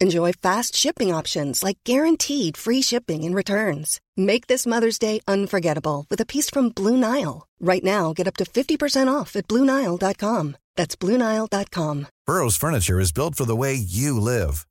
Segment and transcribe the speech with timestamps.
[0.00, 4.00] Enjoy fast shipping options like guaranteed free shipping and returns.
[4.16, 7.48] Make this Mother's Day unforgettable with a piece from Blue Nile.
[7.58, 10.56] Right now, get up to 50% off at BlueNile.com.
[10.76, 12.06] That's BlueNile.com.
[12.26, 14.66] Burrow's furniture is built for the way you live.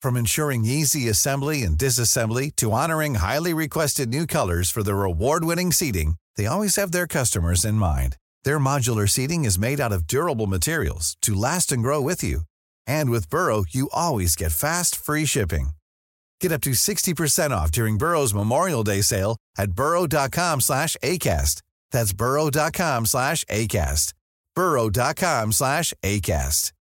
[0.00, 5.72] From ensuring easy assembly and disassembly to honoring highly requested new colors for their award-winning
[5.72, 8.16] seating, they always have their customers in mind.
[8.44, 12.42] Their modular seating is made out of durable materials to last and grow with you.
[12.88, 15.70] And with Burrow, you always get fast, free shipping.
[16.40, 21.62] Get up to 60% off during Burrow's Memorial Day sale at burrow.com slash ACAST.
[21.92, 24.14] That's burrow.com slash ACAST.
[24.56, 26.72] burrow.com slash ACAST.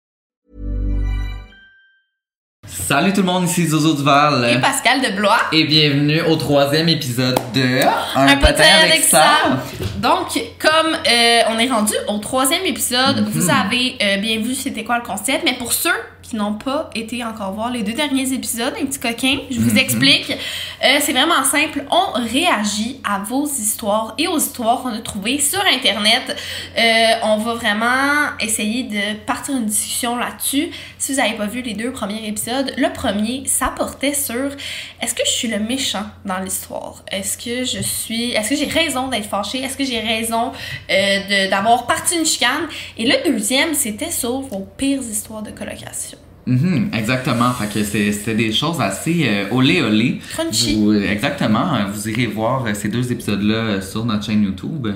[2.67, 4.44] Salut tout le monde, ici Zozo Duval.
[4.44, 5.39] Et Pascal de Blois.
[5.53, 7.81] Et bienvenue au troisième épisode de
[8.16, 9.64] Un, Un potin avec ça.
[9.97, 13.29] Donc, comme euh, on est rendu au troisième épisode, Mhm.
[13.31, 15.89] vous avez euh, bien vu c'était quoi le concept, mais pour ceux
[16.21, 19.71] qui n'ont pas été encore voir les deux derniers épisodes, un petit coquin, je vous
[19.71, 19.77] Mhm.
[19.77, 20.29] explique.
[20.31, 21.85] Euh, c'est vraiment simple.
[21.89, 26.35] On réagit à vos histoires et aux histoires qu'on a trouvées sur Internet.
[27.23, 30.69] On va vraiment essayer de partir une discussion là-dessus.
[30.97, 34.49] Si vous n'avez pas vu les deux premiers épisodes, le premier, ça portait sur
[35.02, 37.03] est-ce que je suis le méchant dans l'histoire?
[37.09, 38.31] Est-ce que je suis.
[38.31, 39.59] Est-ce que j'ai raison d'être fâchée?
[39.59, 40.52] Est-ce que j'ai raison
[40.89, 42.67] euh, d'avoir parti une chicane?
[42.98, 46.17] Et le deuxième, c'était sur vos pires histoires de colocation.
[46.45, 47.52] Mhm, exactement.
[47.53, 50.20] Fait que c'est- c'était des choses assez euh, olé olé.
[50.30, 50.75] Crunchy.
[50.75, 51.75] Vous- exactement.
[51.75, 54.87] Euh, Vous irez voir euh, ces deux épisodes-là euh, sur notre chaîne YouTube.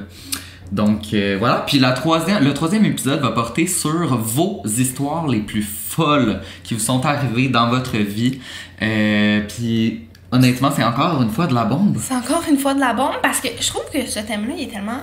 [0.72, 1.66] Donc euh, voilà.
[1.68, 6.74] Puis la troisième, le troisième épisode va porter sur vos histoires les plus folles qui
[6.74, 8.40] vous sont arrivées dans votre vie.
[8.82, 11.98] Euh, puis honnêtement, c'est encore une fois de la bombe.
[12.00, 14.64] C'est encore une fois de la bombe parce que je trouve que ce thème-là, il
[14.64, 15.02] est tellement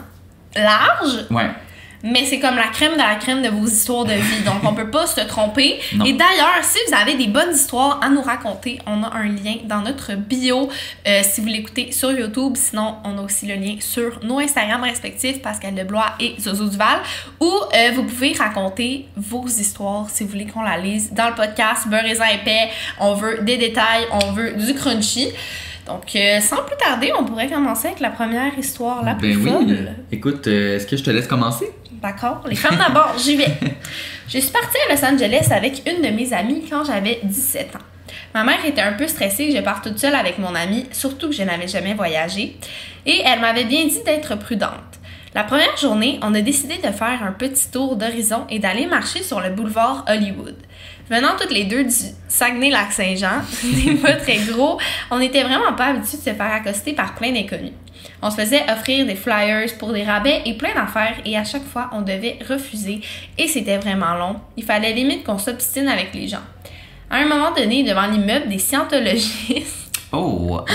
[0.56, 1.50] large, Ouais.
[2.02, 4.42] Mais c'est comme la crème de la crème de vos histoires de vie.
[4.44, 5.80] Donc, on peut pas se tromper.
[5.94, 6.04] Non.
[6.04, 9.56] Et d'ailleurs, si vous avez des bonnes histoires à nous raconter, on a un lien
[9.64, 10.68] dans notre bio
[11.06, 12.56] euh, si vous l'écoutez sur YouTube.
[12.56, 17.00] Sinon, on a aussi le lien sur nos Instagram respectifs, Pascal Leblois et Zozo Duval,
[17.40, 21.34] où euh, vous pouvez raconter vos histoires si vous voulez qu'on la lise dans le
[21.34, 22.70] podcast Beurre et épais.
[23.00, 25.32] On veut des détails, on veut du crunchy.
[25.88, 29.56] Donc, euh, sans plus tarder, on pourrait commencer avec la première histoire la plus Ben
[29.66, 29.76] oui.
[30.12, 31.72] Écoute, euh, est-ce que je te laisse commencer?
[31.92, 32.42] D'accord.
[32.46, 33.46] Les femmes d'abord, j'y vais.
[34.28, 38.12] Je suis partie à Los Angeles avec une de mes amies quand j'avais 17 ans.
[38.34, 41.30] Ma mère était un peu stressée que je parte toute seule avec mon amie, surtout
[41.30, 42.58] que je n'avais jamais voyagé,
[43.06, 44.98] et elle m'avait bien dit d'être prudente.
[45.34, 49.22] La première journée, on a décidé de faire un petit tour d'horizon et d'aller marcher
[49.22, 50.56] sur le boulevard Hollywood.
[51.10, 51.94] Venant toutes les deux du
[52.28, 54.78] Saguenay-Lac-Saint-Jean, c'est pas très gros,
[55.10, 57.72] on n'était vraiment pas habitués de se faire accoster par plein d'inconnus.
[58.20, 61.64] On se faisait offrir des flyers pour des rabais et plein d'affaires et à chaque
[61.64, 63.00] fois on devait refuser
[63.38, 64.36] et c'était vraiment long.
[64.56, 66.42] Il fallait limite qu'on s'obstine avec les gens.
[67.10, 70.70] À un moment donné, devant l'immeuble des scientologistes, Oh, ok.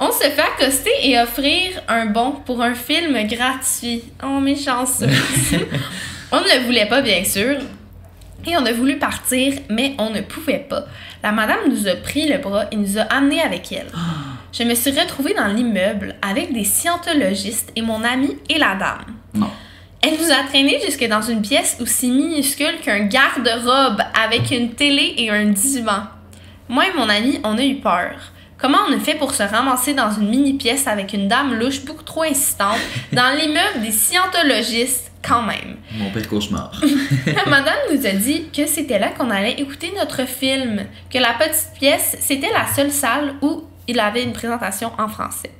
[0.00, 4.02] on se fait accoster et offrir un bon pour un film gratuit.
[4.22, 5.06] Oh, méchanceux.
[6.32, 7.56] on ne le voulait pas, bien sûr.
[8.46, 10.84] Et on a voulu partir, mais on ne pouvait pas.
[11.22, 13.88] La madame nous a pris le bras et nous a amenés avec elle.
[14.52, 19.16] Je me suis retrouvée dans l'immeuble avec des scientologistes et mon ami et la dame.
[19.34, 19.50] Non.
[20.00, 25.14] Elle nous a traînés jusque dans une pièce aussi minuscule qu'un garde-robe avec une télé
[25.18, 26.04] et un divan.
[26.68, 28.14] Moi et mon ami, on a eu peur.
[28.58, 32.04] Comment on a fait pour se ramasser dans une mini-pièce avec une dame louche beaucoup
[32.04, 32.78] trop insistante
[33.12, 35.10] dans l'immeuble des scientologistes?
[35.26, 35.76] Quand même?
[35.92, 36.72] Mon pire cauchemar.
[37.26, 41.34] La madame nous a dit que c'était là qu'on allait écouter notre film, que la
[41.34, 45.52] petite pièce, c'était la seule salle où il avait une présentation en français.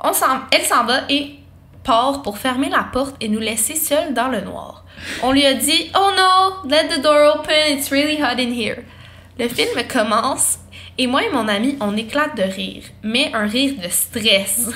[0.00, 0.12] On
[0.50, 1.38] elle s'en va et
[1.84, 4.84] part pour fermer la porte et nous laisser seuls dans le noir.
[5.22, 8.82] On lui a dit Oh no, let the door open, it's really hot in here.
[9.38, 10.58] Le film commence
[10.98, 14.68] et moi et mon ami, on éclate de rire, mais un rire de stress.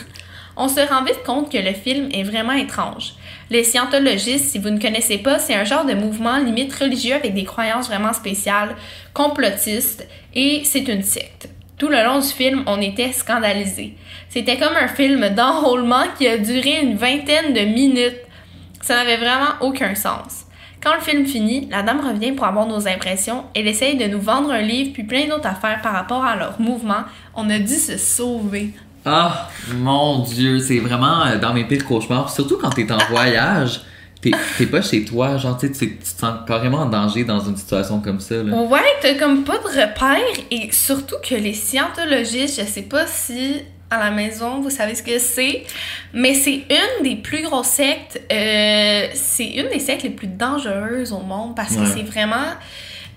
[0.57, 3.13] On se rend vite compte que le film est vraiment étrange.
[3.49, 7.33] Les scientologistes, si vous ne connaissez pas, c'est un genre de mouvement limite religieux avec
[7.33, 8.75] des croyances vraiment spéciales,
[9.15, 11.49] complotistes, et c'est une secte.
[11.79, 13.95] Tout le long du film, on était scandalisés.
[14.29, 18.21] C'était comme un film d'enrôlement qui a duré une vingtaine de minutes.
[18.81, 20.47] Ça n'avait vraiment aucun sens.
[20.83, 23.45] Quand le film finit, la dame revient pour avoir nos impressions.
[23.55, 26.61] Elle essaye de nous vendre un livre puis plein d'autres affaires par rapport à leur
[26.61, 27.05] mouvement.
[27.35, 28.73] On a dû se sauver.
[29.07, 32.29] Ah, mon Dieu, c'est vraiment euh, dans mes pires cauchemars.
[32.29, 33.83] Surtout quand t'es en voyage,
[34.21, 38.19] t'es pas chez toi, genre, tu te sens carrément en danger dans une situation comme
[38.19, 38.43] ça.
[38.43, 38.57] Là.
[38.57, 43.63] Ouais, t'as comme pas de repères et surtout que les scientologistes, je sais pas si
[43.89, 45.63] à la maison vous savez ce que c'est,
[46.13, 51.13] mais c'est une des plus grosses sectes, euh, c'est une des sectes les plus dangereuses
[51.13, 52.55] au monde parce que c'est vraiment.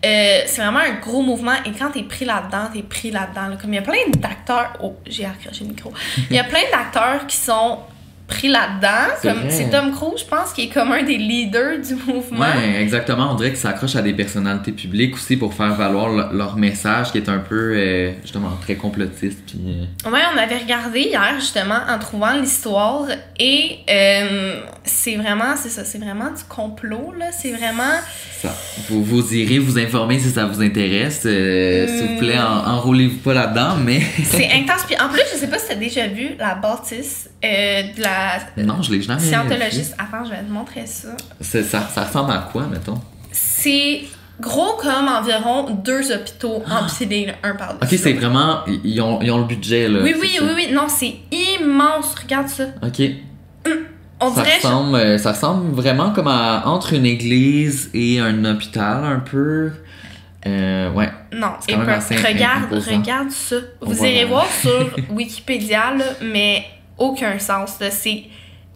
[0.05, 3.47] Euh, c'est vraiment un gros mouvement et quand t'es pris là-dedans, t'es pris là-dedans.
[3.49, 3.57] là.
[3.61, 4.73] Comme il y a plein d'acteurs.
[4.81, 5.91] Oh, j'ai accroché le micro.
[6.29, 7.79] Il y a plein d'acteurs qui sont
[8.29, 9.39] pris là-dedans.
[9.49, 12.39] C'est Tom Cruise, je pense, qui est comme un des leaders du mouvement.
[12.39, 13.31] Ouais, exactement.
[13.31, 17.11] On dirait qu'ils s'accrochent à des personnalités publiques aussi pour faire valoir le- leur message
[17.11, 19.39] qui est un peu, euh, justement, très complotiste.
[19.47, 23.05] Puis, euh, Ouais, on avait regardé hier justement en trouvant l'histoire
[23.39, 27.27] et euh, c'est vraiment, c'est ça, c'est vraiment du complot là.
[27.31, 27.95] C'est vraiment,
[28.41, 28.55] ça.
[28.89, 31.23] Vous, vous irez vous informer si ça vous intéresse.
[31.25, 34.01] Euh, S'il vous plaît, en- enrôlez-vous pas là-dedans, mais.
[34.23, 34.83] c'est intense.
[34.85, 38.18] Puis en plus, je sais pas si t'as déjà vu la bâtisse de la
[38.57, 39.27] non, je l'ai jamais vu.
[39.27, 39.95] scientologiste.
[39.97, 41.09] Attends, je vais te montrer ça.
[41.41, 42.99] Ça, ça ressemble à quoi, mettons?
[43.31, 44.01] C'est
[44.39, 48.59] gros comme environ deux hôpitaux empilés là, un par Ok, c'est vraiment.
[48.83, 49.99] Ils ont, ils ont le budget, là.
[50.01, 50.43] Oui, oui, ça.
[50.43, 50.67] oui, oui.
[50.73, 52.15] Non, c'est immense.
[52.21, 52.63] Regarde ça.
[52.81, 53.01] Ok.
[54.21, 54.55] On Ça dirait.
[54.57, 59.71] ressemble, euh, ça ressemble vraiment comme à entre une église et un hôpital, un peu.
[60.45, 61.09] Euh, ouais.
[61.33, 61.97] Non, C'est quand même épeurant.
[61.99, 62.97] assez regarde, imposant.
[62.99, 63.55] regarde ça.
[63.81, 66.65] Vous irez voir sur Wikipédia, là, mais
[66.99, 67.77] aucun sens.
[67.91, 68.23] C'est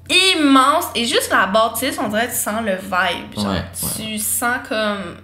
[0.09, 0.85] immense.
[0.95, 3.35] Et juste la bâtisse, on dirait que tu sens le vibe.
[3.35, 3.63] Genre, Ouais,
[3.97, 5.17] tu sens comme.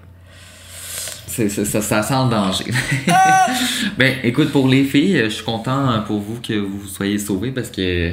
[1.28, 2.66] Ça, ça sent le danger.
[3.10, 3.48] Ah!
[3.98, 7.69] ben, écoute, pour les filles, je suis content pour vous que vous soyez sauvées parce
[7.69, 8.12] que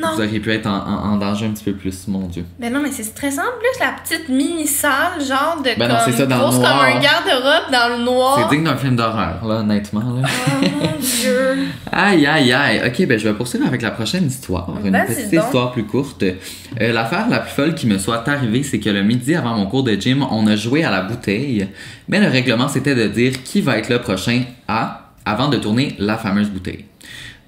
[0.00, 0.08] Non.
[0.14, 2.44] vous auriez pu être en, en- en danger un petit peu plus, mon Dieu.
[2.60, 3.42] Ben non, mais c'est stressant.
[3.58, 6.04] Plus, la petite mini-salle, genre de Ben non, comme.
[6.06, 6.78] c'est ça, dans le noir.
[6.78, 8.48] comme un garde-robe dans le noir.
[8.50, 10.00] C'est digne d'un film d'horreur, là, honnêtement.
[10.00, 10.28] Là.
[10.28, 11.56] Oh mon dieu.
[11.92, 12.82] Aïe, aïe, aïe.
[12.86, 14.68] Ok, ben je vais poursuivre avec la prochaine histoire.
[14.84, 15.44] Une petite donc.
[15.44, 16.22] histoire plus courte.
[16.22, 19.66] Euh, L'affaire la plus folle qui me soit arrivée, c'est que le midi avant mon
[19.66, 21.66] cours de gym, on a joué à la bouteille.
[22.08, 25.96] Mais le règlement, c'était de dire qui va être le prochain à, avant de tourner
[25.98, 26.84] la fameuse bouteille.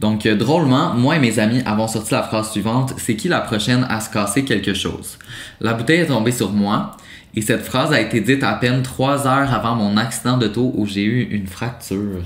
[0.00, 3.40] Donc, euh, drôlement, moi et mes amis avons sorti la phrase suivante c'est qui la
[3.40, 5.18] prochaine à se casser quelque chose?
[5.60, 6.96] La bouteille est tombée sur moi.
[7.34, 10.84] Et cette phrase a été dite à peine trois heures avant mon accident d'auto où
[10.84, 12.24] j'ai eu une fracture.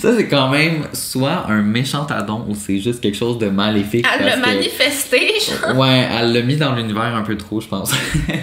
[0.00, 4.06] Ça, c'est quand même soit un méchant addon ou c'est juste quelque chose de maléfique.
[4.18, 5.76] Elle l'a manifesté, genre.
[5.78, 7.92] Ouais, elle l'a mis dans l'univers un peu trop, je pense.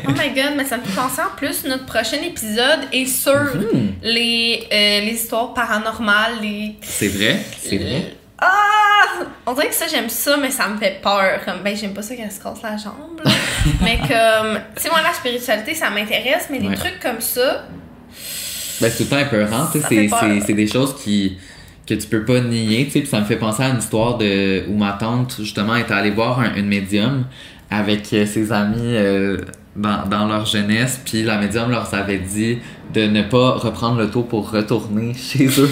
[0.08, 3.30] Oh my god, mais ça me fait penser en plus, notre prochain épisode est sur
[3.40, 3.90] Hmm.
[4.04, 6.76] les, euh, les histoires paranormales, les.
[6.82, 8.14] c'est vrai, c'est vrai.
[8.38, 8.48] Ah!
[9.46, 11.40] On dirait que ça, j'aime ça, mais ça me fait peur.
[11.46, 13.22] Comme, ben, j'aime pas ça qu'elle se casse la jambe.
[13.82, 17.66] mais comme, tu sais, moi, la spiritualité, ça m'intéresse, mais des trucs comme ça,
[18.82, 19.96] Ben, c'est tout le temps épeurant, tu sais, Ça c'est-
[20.54, 21.38] des choses qui
[21.88, 24.18] que tu peux pas nier, tu sais, puis ça me fait penser à une histoire
[24.20, 27.26] de où ma tante justement était allée voir un- une médium
[27.72, 29.38] avec euh, ses amis euh,
[29.76, 32.60] dans, dans leur jeunesse, puis la médium leur avait dit
[32.94, 35.70] de ne pas reprendre l'auto pour retourner chez eux.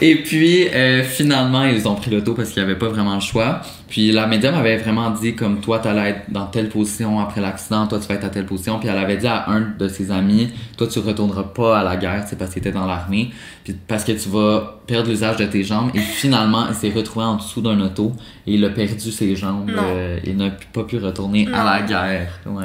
[0.00, 3.20] Et puis euh, finalement ils ont pris l'auto parce qu'il n'y avait pas vraiment le
[3.20, 3.60] choix.
[3.88, 7.86] Puis la médium avait vraiment dit comme toi t'allais être dans telle position après l'accident,
[7.86, 8.78] toi tu vas être à telle position.
[8.80, 11.96] Puis elle avait dit à un de ses amis, toi tu retourneras pas à la
[11.96, 13.30] guerre, c'est parce qu'il était dans l'armée,
[13.62, 15.90] puis parce que tu vas perdre l'usage de tes jambes.
[15.94, 18.12] Et finalement il s'est retrouvé en dessous d'un auto
[18.46, 19.70] et il a perdu ses jambes.
[19.76, 22.32] Euh, il n'a pas pu retourner à la guerre.
[22.46, 22.64] Ouais.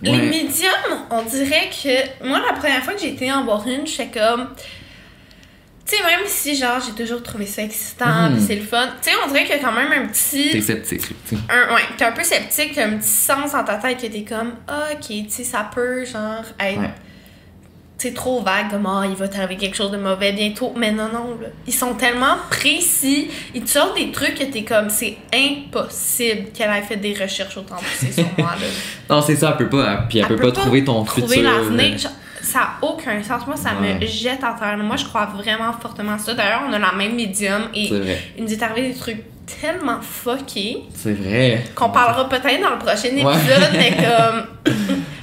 [0.00, 0.30] Les Ouais.
[0.30, 2.24] médiums, on dirait que.
[2.28, 4.46] Moi, la première fois que j'ai été en voir une, j'étais comme.
[5.88, 8.88] Tu sais, même si, genre, j'ai toujours trouvé ça excitant, pis c'est le fun.
[9.02, 10.12] Tu sais, on dirait qu'il y a quand même un T'es
[10.50, 10.62] petit.
[10.62, 11.00] sceptique.
[11.26, 11.34] tu.
[11.48, 14.52] Un, ouais, t'es un peu sceptique, un petit sens dans ta tête que t'es comme,
[14.66, 16.78] ah, ok, tu sais, ça peut, genre, être.
[16.80, 16.90] Ouais.
[17.96, 20.72] C'est trop vague, comme, ah, il va t'arriver quelque chose de mauvais bientôt.
[20.76, 21.48] Mais non, non, là.
[21.66, 23.28] Ils sont tellement précis.
[23.54, 27.56] Ils te sortent des trucs que t'es comme, c'est impossible qu'elle ait fait des recherches
[27.56, 28.66] autant poussées sur moi, là.
[29.10, 30.04] Non, c'est ça, elle peut pas.
[30.08, 31.50] Puis elle, peut, pas, trouver ton trouver futur.
[31.50, 32.10] l'avenir.
[32.52, 33.46] Ça n'a aucun sens.
[33.46, 33.94] Moi, ça Ouais.
[34.00, 34.76] me jette à terre.
[34.78, 36.32] Moi, je crois vraiment fortement à ça.
[36.34, 37.90] D'ailleurs, on a la même médium et
[38.36, 39.22] il nous est arrivé des trucs
[39.60, 41.64] tellement fuckés C'est vrai.
[41.74, 43.68] qu'on parlera peut-être dans le prochain épisode, Ouais.
[43.72, 44.74] mais comme.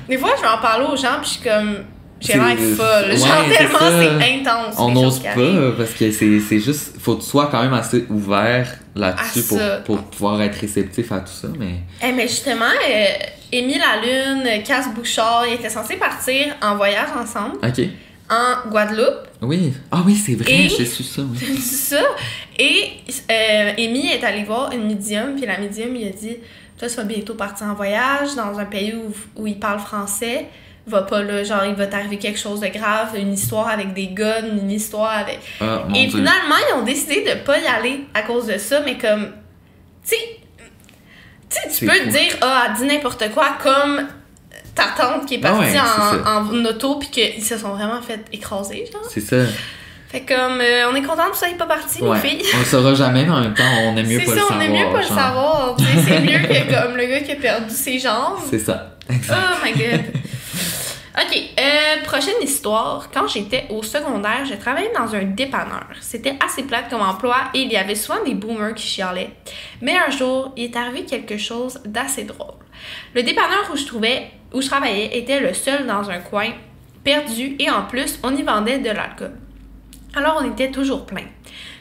[0.09, 1.77] des fois, je vais en parler aux gens, puis je suis comme.
[2.21, 3.09] J'ai l'air folle.
[3.11, 4.75] ouais, Genre, tellement c'est intense.
[4.79, 5.31] On n'ose pas
[5.77, 6.93] parce que c'est juste.
[6.99, 11.19] Faut que tu sois quand même assez ouvert là-dessus pour, pour pouvoir être réceptif à
[11.19, 11.49] tout ça.
[11.59, 11.75] Mais.
[12.03, 13.05] Eh, mais justement, euh,
[13.57, 17.85] Émile Lune, Casse Bouchard, ils étaient censés partir en voyage ensemble Ok.
[18.29, 19.27] en Guadeloupe.
[19.41, 19.73] Oui.
[19.91, 21.21] Ah oui, c'est vrai, j'ai su ça.
[21.21, 21.37] oui.
[21.61, 22.03] C'est ça.
[22.57, 22.91] Et
[23.31, 26.37] euh, Amy est allée voir une médium, puis la médium lui a dit
[26.77, 30.47] Toi, tu vas bientôt partir en voyage dans un pays où, où il parle français.
[30.87, 34.07] Va pas là, genre, il va t'arriver quelque chose de grave, une histoire avec des
[34.07, 35.39] guns, une histoire avec.
[35.59, 36.19] Ah, mon Et Dieu.
[36.19, 39.31] finalement, ils ont décidé de pas y aller à cause de ça, mais comme.
[40.07, 40.44] Tu sais, tu
[41.55, 44.07] sais, tu C'est peux te dire, ah, elle dit n'importe quoi, comme
[44.73, 46.21] ta tante qui est Ah partie ouais, c'est ça.
[46.25, 49.01] en, en auto, puis qu'ils se sont vraiment fait écraser, genre.
[49.09, 49.37] C'est ça.
[50.09, 52.19] Fait comme, euh, on est content que vous soyez pas partis, Ouais.
[52.21, 52.45] les filles.
[52.55, 54.43] On le saura jamais, mais en même temps, on aime mieux C'est pas ça, le
[54.43, 54.61] on savoir.
[54.63, 55.77] aime mieux pas le savoir.
[56.05, 58.37] C'est mieux que comme le gars qui a perdu ses jambes.
[58.49, 58.95] C'est ça.
[59.09, 59.37] Exact.
[59.39, 60.01] Oh my god.
[61.17, 63.09] Ok, euh, prochaine histoire.
[63.09, 65.87] Quand j'étais au secondaire, je travaillais dans un dépanneur.
[66.01, 69.29] C'était assez plate comme emploi et il y avait souvent des boomers qui chialaient.
[69.81, 72.55] Mais un jour, il est arrivé quelque chose d'assez drôle.
[73.13, 76.49] Le dépanneur où je, trouvais, où je travaillais était le seul dans un coin,
[77.05, 79.31] perdu et en plus, on y vendait de l'alcool.
[80.15, 81.23] Alors on était toujours plein.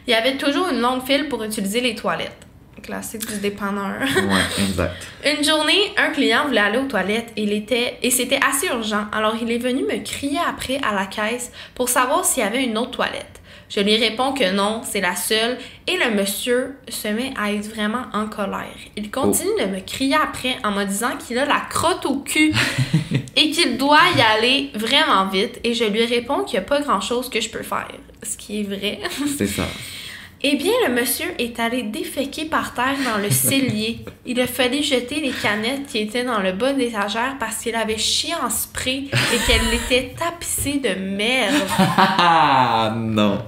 [0.06, 2.46] Il y avait toujours une longue file pour utiliser les toilettes.
[2.84, 3.98] Classique du dépanneur.
[3.98, 5.06] Ouais, exact.
[5.24, 9.06] Une journée, un client voulait aller aux toilettes et, il était, et c'était assez urgent.
[9.10, 12.62] Alors il est venu me crier après à la caisse pour savoir s'il y avait
[12.62, 13.40] une autre toilette.
[13.70, 17.66] Je lui réponds que non, c'est la seule et le monsieur se met à être
[17.74, 18.76] vraiment en colère.
[18.96, 22.52] Il continue de me crier après en me disant qu'il a la crotte au cul
[23.36, 26.82] et qu'il doit y aller vraiment vite et je lui réponds qu'il n'y a pas
[26.82, 27.88] grand chose que je peux faire.
[28.22, 29.00] Ce qui est vrai.
[29.38, 29.64] C'est ça.
[30.46, 34.04] Eh bien, le monsieur est allé déféquer par terre dans le cellier.
[34.26, 37.74] Il a fallu jeter les canettes qui étaient dans le bas des étagères parce qu'il
[37.74, 41.54] avait chié en spray et qu'elle était tapissée de merde.
[41.78, 43.38] Ah non.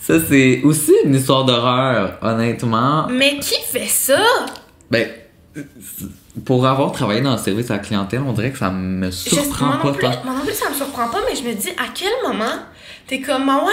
[0.00, 3.08] Ça, c'est aussi une histoire d'horreur, honnêtement.
[3.08, 4.20] Mais qui fait ça?
[4.88, 5.08] Ben,
[6.44, 9.10] pour avoir travaillé dans le service à la clientèle, on dirait que ça me Je-
[9.10, 11.54] surprend moi, pas non plus, moi non plus, ça me surprend pas, mais je me
[11.54, 12.54] dis, à quel moment
[13.08, 13.72] t'es comme, ah ouais?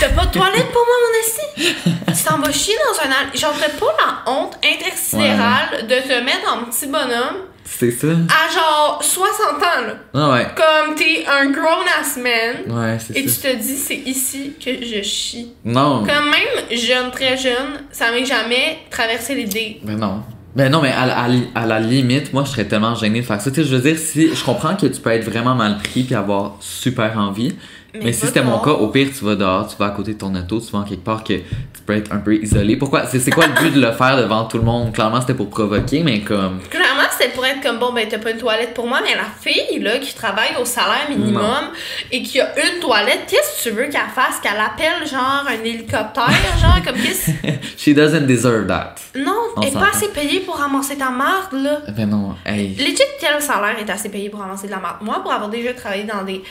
[0.00, 1.76] T'as pas de toilette pour moi, mon esti?
[2.06, 3.10] Tu t'en vas chier dans un...
[3.12, 3.96] al- t'as pas
[4.26, 8.08] la honte intersidérale de te mettre en petit bonhomme C'est ça?
[8.08, 9.94] à genre 60 ans, là.
[10.14, 10.46] Ah ouais.
[10.56, 15.02] Comme t'es un grown-ass man Ouais, c'est et tu te dis c'est ici que je
[15.02, 15.52] chie.
[15.64, 16.00] Non.
[16.04, 19.80] Comme même jeune, très jeune, ça m'est jamais traversé l'idée.
[19.82, 20.22] Ben non.
[20.56, 23.50] Ben non, mais à la limite, moi, je serais tellement gênée de faire ça.
[23.52, 26.02] Tu sais, je veux dire, si je comprends que tu peux être vraiment mal pris
[26.02, 27.54] puis avoir super envie.
[27.94, 30.14] Mais, Mais si c'était mon cas, au pire, tu vas dehors, tu vas à côté
[30.14, 31.44] de ton auto, tu vas en quelque part que tu
[31.84, 32.76] peux être un peu isolé.
[32.76, 33.06] Pourquoi?
[33.06, 34.92] C'est quoi le but de le faire devant tout le monde?
[34.92, 36.60] Clairement, c'était pour provoquer, mais comme.
[36.70, 39.24] Clairement, c'était pour être comme bon, ben t'as pas une toilette pour moi, mais la
[39.40, 41.70] fille là qui travaille au salaire minimum
[42.12, 44.38] et qui a une toilette, qu'est-ce que tu veux qu'elle fasse?
[44.42, 46.30] Qu'elle appelle genre un hélicoptère?
[46.60, 47.30] genre comme qu'est-ce?
[47.76, 48.96] She doesn't deserve that.
[49.16, 51.78] Non, On elle est pas assez payée pour ramasser ta marde là.
[51.96, 52.74] Ben non, hey.
[52.76, 54.98] Legit, quel salaire est assez payé pour ramasser de la marde?
[55.02, 56.42] Moi, pour avoir déjà travaillé dans des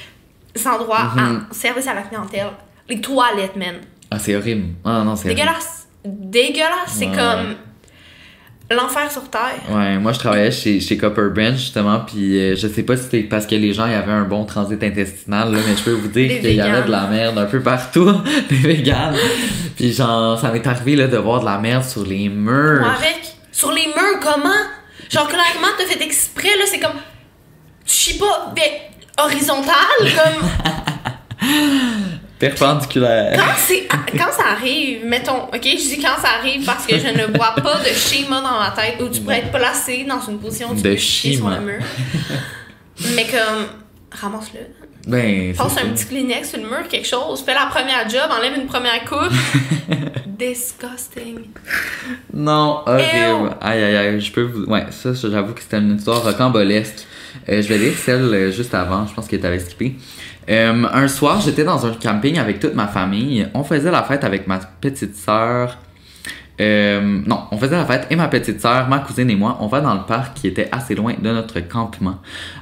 [0.67, 1.45] endroits Mhm.
[1.49, 2.47] en service à la clientèle,
[2.87, 3.75] les toilettes, man.
[4.11, 4.73] Ah, c'est horrible.
[4.83, 5.41] Ah non, c'est horrible.
[5.41, 5.87] Dégueulasse.
[6.05, 6.71] Dégueulasse.
[6.87, 7.15] C'est Ouais.
[7.15, 7.55] comme
[8.71, 9.59] l'enfer sur terre.
[9.69, 13.03] Ouais, moi je travaillais chez, chez Copper Bench justement, puis euh, je sais pas si
[13.03, 15.91] c'était parce que les gens y avaient un bon transit intestinal, là, mais je peux
[15.93, 18.11] vous dire qu'il y avait de la merde un peu partout,
[18.49, 19.15] des véganes.
[19.75, 22.81] Puis genre, ça m'est arrivé là, de voir de la merde sur les murs.
[22.81, 23.19] Moi, avec.
[23.51, 24.49] Sur les murs, comment?
[25.09, 26.97] Genre, clairement, t'as fait exprès, là, c'est comme.
[27.85, 28.63] Tu chies pas ben,
[29.23, 30.49] horizontal, comme.
[32.39, 33.33] Perpendiculaire.
[33.35, 33.85] Quand, c'est,
[34.17, 37.53] quand ça arrive, mettons, ok, je dis quand ça arrive parce que je ne vois
[37.55, 40.75] pas de schéma dans ma tête où tu pourrais être placé dans une position où
[40.75, 41.81] tu De peux chier sur le mur.
[43.13, 43.67] Mais comme,
[44.09, 44.61] ramasse-le.
[45.07, 47.41] Ben, Passe un petit Kleenex sur le mur, quelque chose.
[47.41, 49.31] Fais la première job, enlève une première coupe.
[50.27, 51.39] Disgusting.
[52.33, 53.55] Non, horrible.
[53.61, 54.65] Aïe aïe aïe, je peux vous.
[54.65, 57.05] Ouais, ça, ça, j'avoue que c'était une histoire rocambolesque.
[57.47, 59.95] Euh, je vais lire celle euh, juste avant, je pense que t'avais skippé.
[60.49, 63.47] Euh, un soir, j'étais dans un camping avec toute ma famille.
[63.53, 65.77] On faisait la fête avec ma petite sœur.
[66.59, 69.67] Euh, non, on faisait la fête et ma petite sœur, ma cousine et moi, on
[69.67, 72.15] va dans le parc qui était assez loin de notre campement.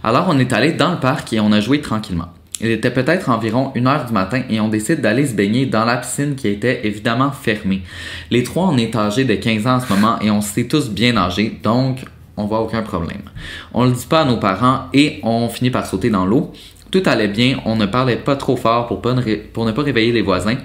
[0.04, 2.28] Alors on est allé dans le parc et on a joué tranquillement.
[2.60, 5.98] Il était peut-être environ 1h du matin et on décide d'aller se baigner dans la
[5.98, 7.84] piscine qui était évidemment fermée.
[8.32, 10.90] Les trois, on est âgés de 15 ans en ce moment et on sait tous
[10.90, 12.00] bien nager, donc
[12.36, 13.22] on voit aucun problème.
[13.74, 16.52] On le dit pas à nos parents et on finit par sauter dans l'eau.
[16.90, 20.58] Tout allait bien, on ne parlait pas trop fort pour ne pas réveiller les voisins.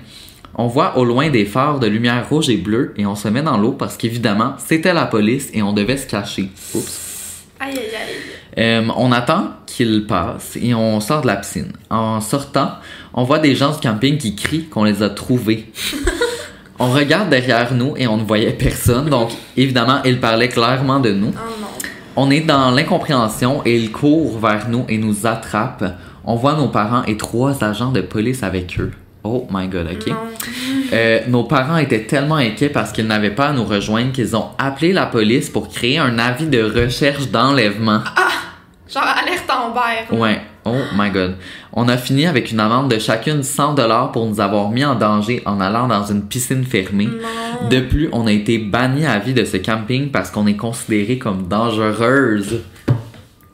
[0.54, 3.42] On voit au loin des phares de lumière rouge et bleue et on se met
[3.42, 6.50] dans l'eau parce qu'évidemment, c'était la police et on devait se cacher.
[6.74, 7.44] Oups.
[7.58, 8.32] Aïe, aïe, aïe.
[8.58, 11.72] Euh, on attend qu'il passe et on sort de la piscine.
[11.88, 12.72] En sortant,
[13.14, 15.72] on voit des gens du camping qui crient qu'on les a trouvés.
[16.78, 21.12] on regarde derrière nous et on ne voyait personne, donc évidemment, il parlait clairement de
[21.12, 21.32] nous.
[21.34, 21.66] Oh non.
[22.14, 25.84] On est dans l'incompréhension et il court vers nous et nous attrape.
[26.24, 28.92] On voit nos parents et trois agents de police avec eux.
[29.24, 30.14] Oh my god, ok.
[30.92, 34.46] Euh, nos parents étaient tellement inquiets parce qu'ils n'avaient pas à nous rejoindre qu'ils ont
[34.58, 38.00] appelé la police pour créer un avis de recherche d'enlèvement.
[38.92, 40.20] Genre alerte Amber.
[40.20, 40.40] Ouais.
[40.64, 41.36] Oh my god.
[41.72, 44.94] On a fini avec une amende de chacune 100 dollars pour nous avoir mis en
[44.94, 47.06] danger en allant dans une piscine fermée.
[47.06, 47.68] Non.
[47.68, 51.18] De plus, on a été banni à vie de ce camping parce qu'on est considéré
[51.18, 52.60] comme dangereuse.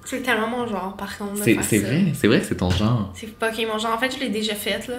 [0.09, 1.37] C'est tellement mon genre, par contre.
[1.45, 3.13] C'est vrai, c'est vrai que c'est ton genre.
[3.15, 3.93] C'est pas ok, mon genre.
[3.93, 4.95] En fait, je l'ai déjà fait, là.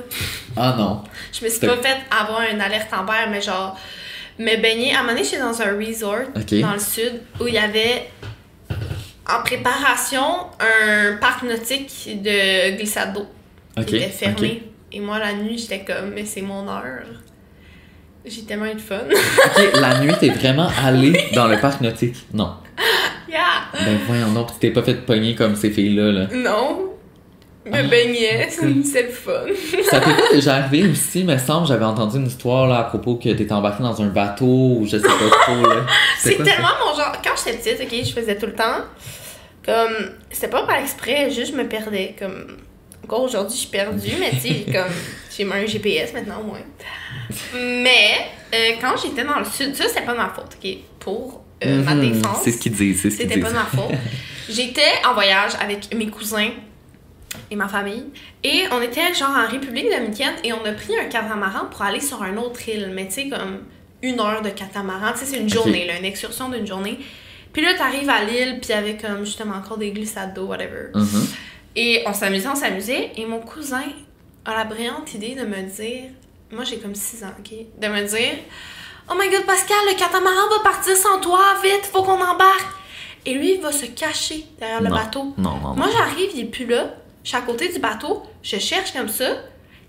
[0.56, 1.02] Ah non.
[1.34, 3.76] Je me suis pas fait avoir une alerte Amber, mais genre,
[4.38, 4.94] me baigner.
[4.94, 6.28] À un moment donné, j'étais dans un resort
[6.62, 8.12] dans le sud où il y avait
[9.28, 10.22] en préparation
[10.60, 13.26] un parc nautique de glissade d'eau
[13.84, 14.62] qui était fermé.
[14.92, 17.02] Et moi, la nuit, j'étais comme, mais c'est mon heure.
[18.26, 19.00] J'ai tellement eu de fun.
[19.08, 22.28] Ok, la nuit, t'es vraiment allé dans le parc nautique.
[22.32, 22.54] Non.
[23.30, 23.64] yeah!
[23.74, 26.12] Ben voyons donc, tu t'es pas fait pogner comme ces filles-là.
[26.12, 26.28] Là.
[26.34, 26.86] Non!
[27.66, 27.84] Me Ah.
[27.84, 29.32] baignais, c'est le fun.
[29.90, 33.16] Ça t'est pas déjà arrivé aussi, me semble, j'avais entendu une histoire là à propos
[33.16, 35.10] que t'étais embarqué dans un bateau ou je sais pas
[35.44, 35.86] trop là.
[36.20, 36.44] C'est ça?
[36.44, 37.12] tellement mon genre.
[37.24, 38.82] Quand j'étais petite, ok, je faisais tout le temps.
[39.66, 39.94] Comme,
[40.32, 42.16] c'était pas par exprès, juste je me perdais.
[42.18, 42.58] Comme,
[43.04, 44.92] encore aujourd'hui, je suis perdue, mais tu sais, comme,
[45.38, 46.60] j'ai un GPS maintenant au moins.
[47.54, 50.70] Mais, euh, quand j'étais dans le sud, ça, c'était pas ma faute, ok,
[51.00, 52.38] pour euh, ma Mhm, défense.
[52.44, 53.92] C'est ce qu'ils disent, c'est ce C'était pas ma faute.
[54.50, 56.50] J'étais en voyage avec mes cousins
[57.52, 58.06] et ma famille.
[58.44, 62.00] Et on était genre en République dominicaine et on a pris un catamaran pour aller
[62.00, 62.92] sur un autre île.
[62.94, 63.60] Mais tu sais, comme
[64.02, 65.12] une heure de catamaran.
[65.14, 66.98] Tu sais, c'est une journée, là, une excursion d'une journée.
[67.52, 70.46] Puis là, t'arrives à l'île, puis il y avait comme justement encore des glissades d'eau,
[70.46, 70.90] whatever.
[70.96, 71.28] Mhm.
[71.76, 73.12] Et on s'amusait, on s'amusait.
[73.18, 73.84] Et mon cousin
[74.46, 76.04] a la brillante idée de me dire,
[76.52, 78.36] moi j'ai comme 6 ans, ok, de me dire
[79.12, 82.68] Oh my god, Pascal, le catamaran va partir sans toi, vite, faut qu'on embarque.
[83.26, 84.96] Et lui, il va se cacher derrière le Non.
[84.96, 85.34] bateau.
[85.38, 85.76] Non, non, non.
[85.76, 86.94] Moi, j'arrive, il est plus là.
[87.24, 89.26] Je suis à côté du bateau, je cherche comme ça.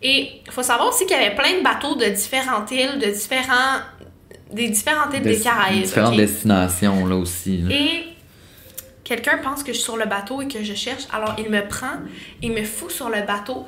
[0.03, 3.07] Et il faut savoir aussi qu'il y avait plein de bateaux de différentes îles, de
[3.11, 3.81] différents.
[4.53, 5.85] des différentes îles des Des- Caraïbes.
[5.85, 7.59] Différentes destinations là aussi.
[7.59, 7.73] là.
[7.75, 8.05] Et
[9.05, 11.67] quelqu'un pense que je suis sur le bateau et que je cherche, alors il me
[11.69, 11.99] prend,
[12.43, 13.65] il me fout sur le bateau.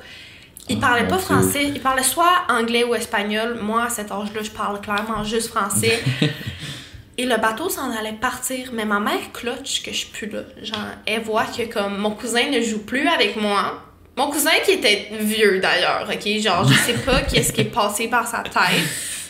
[0.69, 3.59] Il parlait pas français, il parlait soit anglais ou espagnol.
[3.61, 6.01] Moi, à cet âge-là, je parle clairement juste français.
[7.17, 10.41] et le bateau s'en allait partir, mais ma mère clutch que je suis plus là.
[10.61, 13.83] Genre, elle voit que comme mon cousin ne joue plus avec moi.
[14.15, 16.39] Mon cousin qui était vieux d'ailleurs, ok?
[16.39, 18.83] Genre, je sais pas qu'est-ce qui est passé par sa tête.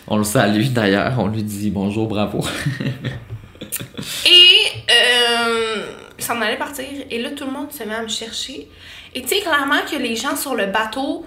[0.08, 2.43] On le salue d'ailleurs, on lui dit bonjour, bravo.
[4.26, 5.86] Et euh,
[6.41, 6.86] allait partir.
[7.10, 8.67] Et là, tout le monde se met à me chercher.
[9.15, 11.26] Et tu sais, clairement que les gens sur le bateau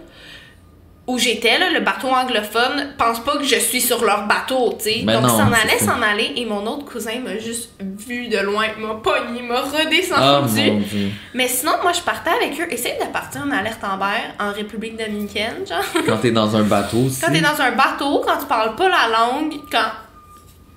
[1.07, 5.03] où j'étais, le bateau anglophone, pensent pas que je suis sur leur bateau, tu sais.
[5.05, 6.33] Ben Donc, s'en allait, s'en aller.
[6.35, 10.51] Et mon autre cousin m'a juste vu de loin, m'a pogné, m'a redescendu.
[10.91, 11.11] dieu.
[11.33, 12.67] Mais sinon, moi, je partais avec eux.
[12.73, 15.85] Essaye de partir en alerte Amber en République dominicaine, genre.
[16.05, 17.21] Quand t'es dans un bateau aussi.
[17.21, 19.91] Quand t'es dans un bateau, quand tu parles pas la langue, quand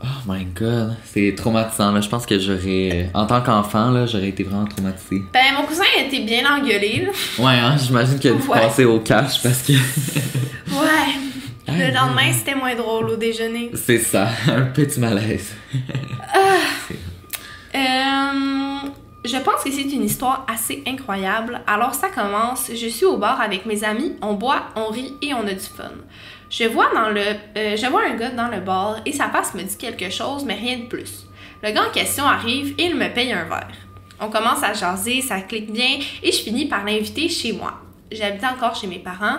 [0.02, 2.00] Oh my god, c'est traumatisant là.
[2.00, 5.24] Je pense que j'aurais, en tant qu'enfant j'aurais été vraiment traumatisé.
[5.34, 7.44] Ben, mon cousin a été bien engueulé, là.
[7.44, 8.62] Ouais, hein, j'imagine qu'il a dû Ouais.
[8.62, 9.74] passer au cash parce que
[10.72, 11.14] Ouais.
[11.68, 13.72] Le lendemain, c'était moins drôle au déjeuner.
[13.76, 15.54] c'est ça, un petit malaise.
[17.76, 18.90] Euh,
[19.26, 21.62] je pense que c'est une histoire assez incroyable.
[21.68, 25.34] Alors ça commence, je suis au bar avec mes amis, on boit, on rit et
[25.34, 25.92] on a du fun.
[26.50, 29.54] Je vois dans le euh, je vois un gars dans le bar et sa face
[29.54, 31.26] me dit quelque chose mais rien de plus.
[31.62, 33.68] Le gars en question arrive et il me paye un verre.
[34.20, 37.74] On commence à jaser, ça clique bien et je finis par l'inviter chez moi.
[38.12, 39.38] J'habitais encore chez mes parents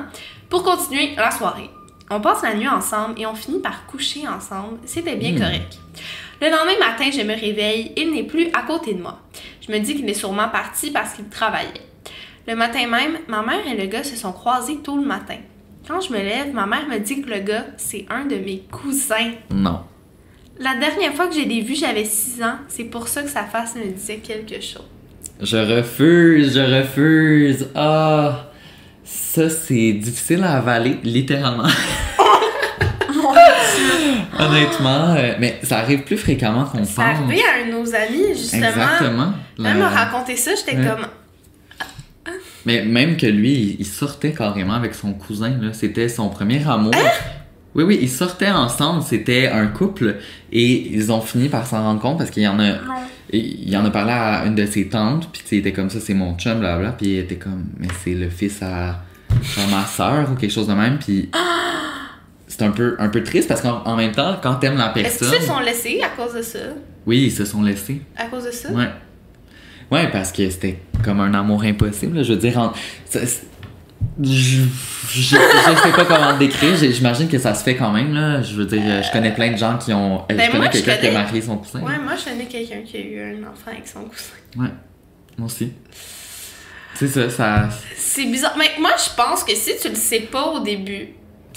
[0.49, 1.71] pour continuer la soirée.
[2.11, 4.79] On passe la nuit ensemble et on finit par coucher ensemble.
[4.85, 5.79] C'était bien correct.
[6.41, 9.19] Le lendemain matin, je me réveille, il n'est plus à côté de moi.
[9.61, 11.87] Je me dis qu'il est sûrement parti parce qu'il travaillait.
[12.49, 15.37] Le matin même, ma mère et le gars se sont croisés tôt le matin.
[15.91, 18.63] Quand je me lève, ma mère me dit que le gars, c'est un de mes
[18.71, 19.33] cousins.
[19.53, 19.81] Non.
[20.61, 22.59] La dernière fois que je l'ai vu, j'avais 6 ans.
[22.69, 24.87] C'est pour ça que sa face me disait quelque chose.
[25.41, 27.69] Je refuse, je refuse.
[27.75, 28.51] Ah,
[29.03, 31.65] ça c'est difficile à avaler, littéralement.
[34.39, 36.89] Honnêtement, euh, mais ça arrive plus fréquemment qu'on pense.
[36.91, 38.69] C'est arrivé à un de nos amis, justement.
[38.69, 39.33] Exactement.
[39.59, 40.87] Elle m'a raconté ça, j'étais Ouais.
[40.87, 41.07] comme...
[42.67, 45.73] Mais même que lui, il- sortait carrément avec son cousin, là.
[45.73, 46.93] C'était son premier amour.
[46.95, 47.09] Hein?
[47.75, 50.17] Oui, oui, ils sortaient ensemble, c'était un couple,
[50.53, 52.75] et ils ont fini par s'en rendre compte parce qu'il y en a.
[53.33, 56.15] Il en a parlé à une de ses tantes, puis il était comme ça, c'est
[56.15, 60.29] mon chum, blablabla, puis il était comme, mais c'est le fils à, à ma soeur
[60.33, 61.31] ou quelque chose de même, puis
[62.49, 65.21] c'est un peu, un peu triste parce qu'en en même temps, quand t'aimes la Est-ce
[65.21, 65.31] personne.
[65.31, 66.59] qu'ils se sont laissés à cause de ça?
[67.07, 68.03] Oui, ils se sont laissés.
[68.17, 68.71] À cause de ça?
[68.73, 68.89] Ouais.
[69.91, 72.59] Ouais, parce que c'était comme un amour impossible, là, je veux dire.
[72.59, 72.73] en-
[73.07, 73.47] ça- c'est-
[74.23, 74.63] Je,
[75.11, 78.41] je, je sais pas comment le décrire, j'imagine que ça se fait quand même, là.
[78.43, 80.23] Je veux dire, je connais plein de gens qui ont.
[80.29, 81.81] Ben, je connais quelqu'un qui a marié son cousin.
[81.81, 84.63] Ouais, moi, je connais quelqu'un qui a eu un enfant avec son cousin.
[84.65, 84.71] Ouais.
[85.37, 85.73] Moi aussi.
[86.95, 87.69] C'est ça, ça.
[87.97, 88.55] C'est bizarre.
[88.59, 91.09] Mais moi, je pense que si tu le sais pas au début,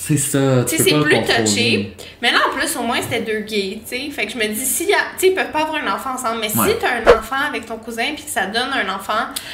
[0.05, 0.65] C'est ça.
[0.67, 1.93] tu sais, c'est plus touché.
[2.21, 4.09] Mais là, en plus, au moins, c'était deux gays, tu sais.
[4.11, 6.39] Fait que je me dis, si tu sais, ils peuvent pas avoir un enfant ensemble,
[6.41, 6.71] mais Ouais.
[6.73, 9.13] si t'as un enfant avec ton cousin puis que ça donne un enfant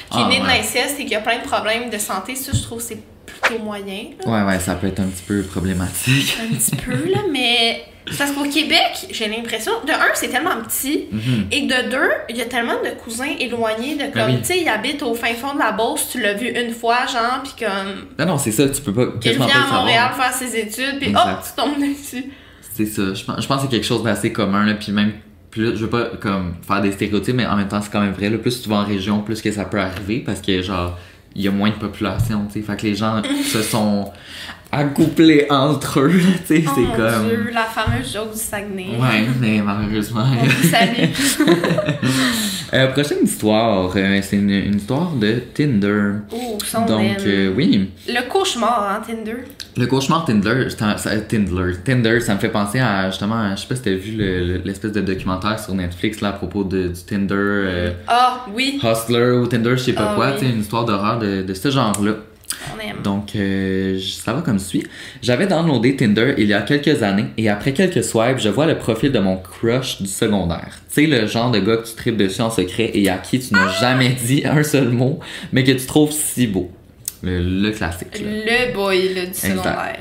[0.10, 2.52] qui Ah, est né de l'inceste et qui a plein de problèmes de santé, ça,
[2.54, 4.06] je trouve que c'est plutôt moyen.
[4.26, 4.32] là.
[4.46, 6.36] Ouais, ouais, ça peut être un petit peu problématique.
[6.42, 7.84] Un petit peu, là, mais.
[8.18, 11.46] Parce qu'au Québec, j'ai l'impression, de un, c'est tellement petit, Mhm.
[11.52, 14.40] et de deux, il y a tellement de cousins éloignés de comme, oui.
[14.40, 17.06] tu sais, ils habitent au fin fond de la Beauce, tu l'as vu une fois,
[17.06, 19.74] genre, puis comme, Non, non, c'est ça, tu peux pas il vient le à.
[19.74, 22.26] Montréal faire ses études, puis hop, tu tombes dessus.
[22.74, 23.14] C'est ça.
[23.14, 25.12] Je pense, je pense que c'est quelque chose d'assez commun, là, puis même
[25.52, 28.14] plus, je veux pas comme faire des stéréotypes, mais en même temps, c'est quand même
[28.14, 28.30] vrai.
[28.30, 30.98] Là, plus tu vas en région, plus que ça peut arriver, parce que genre,
[31.36, 32.66] il y a moins de population, tu sais.
[32.66, 34.12] Fait que les gens se sont
[34.72, 36.12] accouplés entre eux,
[36.48, 36.64] tu sais.
[36.68, 37.28] Oh c'est mon comme.
[37.28, 38.90] Dieu, la fameuse joke du Saguenay.
[39.00, 40.26] Ouais, mais malheureusement.
[42.72, 46.12] Euh, prochaine histoire, euh, c'est une, une histoire de Tinder.
[46.32, 47.90] Oh, son Donc, euh, oui.
[48.08, 49.38] Le cauchemar, hein, Tinder.
[49.76, 50.68] Le cauchemar Tinder,
[51.28, 54.46] Tinder, Tinder, ça me fait penser à justement, je sais pas si t'as vu le-
[54.46, 58.80] le- l'espèce de documentaire sur Netflix là à propos de, du Tinder euh, Ah, oui,
[58.84, 60.34] Hustler ou Tinder, je sais pas Ah quoi, oui.
[60.38, 62.12] tu sais, une histoire d'horreur de, de ce genre-là.
[62.76, 63.02] On aime.
[63.04, 64.84] Donc, euh, ça va comme suit.
[65.22, 68.78] J'avais downloadé Tinder il y a quelques années et après quelques swipes, je vois le
[68.78, 70.80] profil de mon crush du secondaire.
[70.94, 73.40] Tu sais, le genre de gars que tu tripes dessus en secret et à qui
[73.40, 75.20] tu n'as jamais dit un seul mot,
[75.52, 76.70] mais que tu trouves si beau.
[77.22, 78.20] Le, le classique.
[78.22, 78.30] là.
[78.70, 79.98] Le boy, là, du secondaire.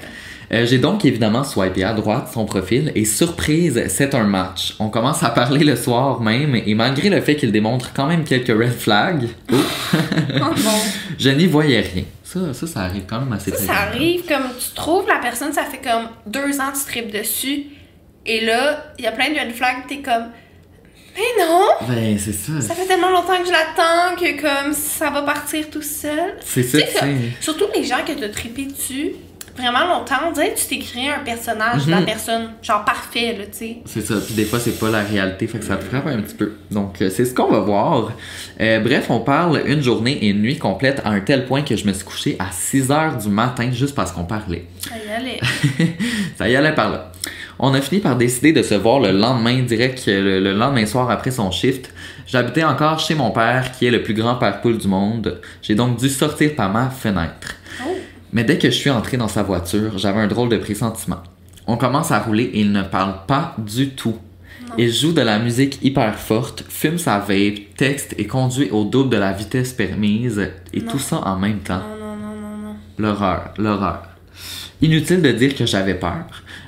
[0.51, 4.77] Euh, J'ai donc évidemment swipé à droite son profil et surprise, c'est un match.
[4.79, 8.25] On commence à parler le soir même et malgré le fait qu'il démontre quand même
[8.25, 9.57] quelques red flags, oh,
[11.19, 12.05] je n'y voyais rien.
[12.31, 15.51] Ça, ça, ça arrive quand même assez Ça, ça arrive comme tu trouves la personne,
[15.51, 17.65] ça fait comme deux ans que tu tripes dessus.
[18.27, 20.27] Et là, il y a plein de red flags, t'es comme.
[21.17, 21.69] Mais non!
[21.89, 22.61] Ben, c'est ça.
[22.61, 26.37] Ça fait tellement longtemps que je l'attends que comme ça va partir tout seul.
[26.45, 29.15] C'est ça, Tu sais, surtout les gens que t'as trippé dessus
[29.59, 32.07] vraiment longtemps, on dirait que tu t'es créé un personnage de la Mhm.
[32.07, 33.77] personne, genre parfait, là, tu sais.
[33.85, 34.15] C'est ça.
[34.25, 36.53] Puis des fois, c'est pas la réalité, fait que ça te frappe un petit peu.
[36.71, 38.13] Donc, euh, c'est ce qu'on va voir.
[38.61, 41.77] Euh, bref, on parle une journée et une nuit complète à un tel point que
[41.77, 44.67] je me suis couché à 6 heures du matin juste parce qu'on parlait.
[44.81, 45.41] Ça y allait.
[46.39, 47.13] ça y allait par là.
[47.61, 51.11] On a fini par décider de se voir le lendemain, direct le, le lendemain soir
[51.11, 51.93] après son shift.
[52.27, 55.41] J'habitais encore chez mon père, qui est le plus grand père poule du monde.
[55.63, 57.57] J'ai donc dû sortir par ma fenêtre.
[57.85, 57.89] Oh.
[58.33, 61.23] Mais dès que je suis entré dans sa voiture, j'avais un drôle de pressentiment.
[61.67, 64.17] On commence à rouler et il ne parle pas du tout.
[64.77, 69.11] Il joue de la musique hyper forte, fume sa vape, texte et conduit au double
[69.11, 71.83] de la vitesse permise, et tout ça en même temps.
[72.01, 72.77] Non, non, non, non, non.
[72.99, 74.03] L'horreur, l'horreur.
[74.81, 76.27] Inutile de dire que j'avais peur.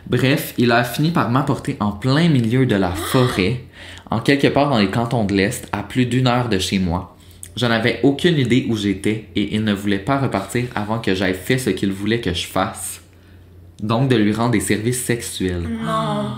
[0.08, 3.64] Bref, il a fini par m'apporter en plein milieu de la forêt,
[4.10, 7.09] en quelque part dans les cantons de l'Est, à plus d'une heure de chez moi.
[7.56, 11.34] Je n'avais aucune idée où j'étais et il ne voulait pas repartir avant que j'aie
[11.34, 13.00] fait ce qu'il voulait que je fasse.
[13.82, 15.68] Donc de lui rendre des services sexuels.
[15.68, 16.30] Non.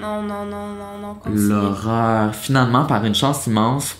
[0.00, 1.16] Non, non, non, non, non.
[1.32, 2.34] L'horreur.
[2.34, 3.96] Finalement, par une chance immense,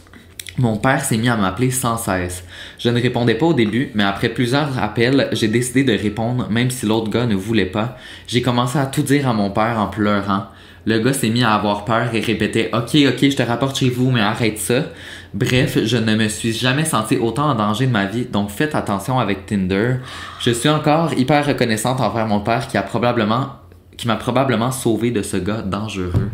[0.58, 2.44] mon père s'est mis à m'appeler sans cesse.
[2.78, 6.70] Je ne répondais pas au début, mais après plusieurs appels, j'ai décidé de répondre, même
[6.70, 7.96] si l'autre gars ne voulait pas.
[8.26, 10.46] J'ai commencé à tout dire à mon père en pleurant.
[10.86, 13.88] Le gars s'est mis à avoir peur et répétait Ok, ok, je te rapporte chez
[13.88, 14.86] vous, mais arrête ça.
[15.34, 18.74] Bref, je ne me suis jamais senti autant en danger de ma vie, donc faites
[18.76, 19.96] attention avec Tinder.
[20.40, 23.56] Je suis encore hyper reconnaissante envers mon père qui a probablement
[23.96, 26.30] qui m'a probablement sauvé de ce gars dangereux.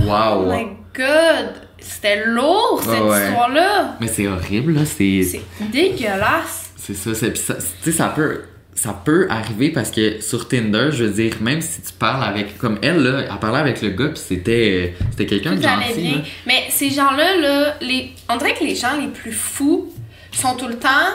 [0.00, 0.44] Wow!
[0.46, 1.54] Oh my god!
[1.78, 3.26] C'était lourd, cette Ouais, ouais.
[3.28, 3.96] histoire-là!
[4.00, 4.84] Mais c'est horrible, là.
[4.84, 6.72] C'est C'est dégueulasse!
[6.76, 7.14] c'est ça.
[7.14, 8.42] c'est- ça- Tu sais, ça peut,
[8.76, 12.56] ça peut arriver parce que sur Tinder, je veux dire, même si tu parles avec.
[12.58, 16.00] Comme elle, là, elle parlait avec le gars, puis c'était c'était quelqu'un de gentil.
[16.00, 16.12] bien.
[16.18, 16.22] là.
[16.46, 18.12] Mais ces gens-là, là, les...
[18.28, 19.90] on dirait que les gens les plus fous
[20.30, 21.08] sont tout le temps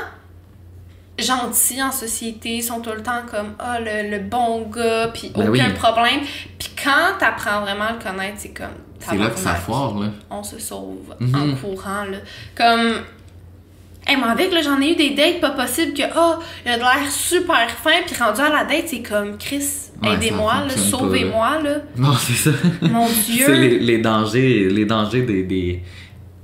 [1.19, 5.49] gentils en société, sont tout le temps comme ah le, le bon gars, puis Ben
[5.49, 5.73] aucun oui.
[5.73, 6.21] problème.
[6.57, 8.67] Puis quand t'apprends vraiment à le connaître, c'est comme
[8.99, 10.07] C'est là que ça foire, là.
[10.31, 11.35] On se sauve Mhm.
[11.35, 12.17] en courant là.
[12.55, 13.01] Comme
[14.07, 16.33] Hey, moi avec là, j'en ai eu des dates pas possible que oh,
[16.65, 19.63] il a de l'air super fin puis rendu à la date, c'est comme Chris,
[20.03, 21.75] Ouais, Aidez-moi, sauvez-moi, là.
[21.95, 22.49] Non, c'est ça.
[22.81, 23.53] Mon c'est Dieu.
[23.53, 25.83] les, les dangers, les dangers des, des,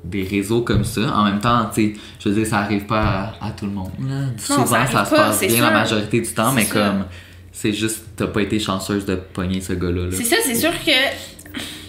[0.03, 1.01] des réseaux comme ça.
[1.15, 3.71] En même temps, tu sais, je veux dire, ça arrive pas à, à tout le
[3.71, 3.89] monde.
[4.37, 5.65] Souvent, ça se pas, passe c'est bien sûr.
[5.65, 6.73] la majorité du temps, C'est mais sûr.
[6.75, 7.05] comme,
[7.51, 10.03] c'est juste, t'as pas été chanceuse de pogner ce gars-là.
[10.03, 10.11] là.
[10.11, 10.91] C'est ça, c'est sûr que.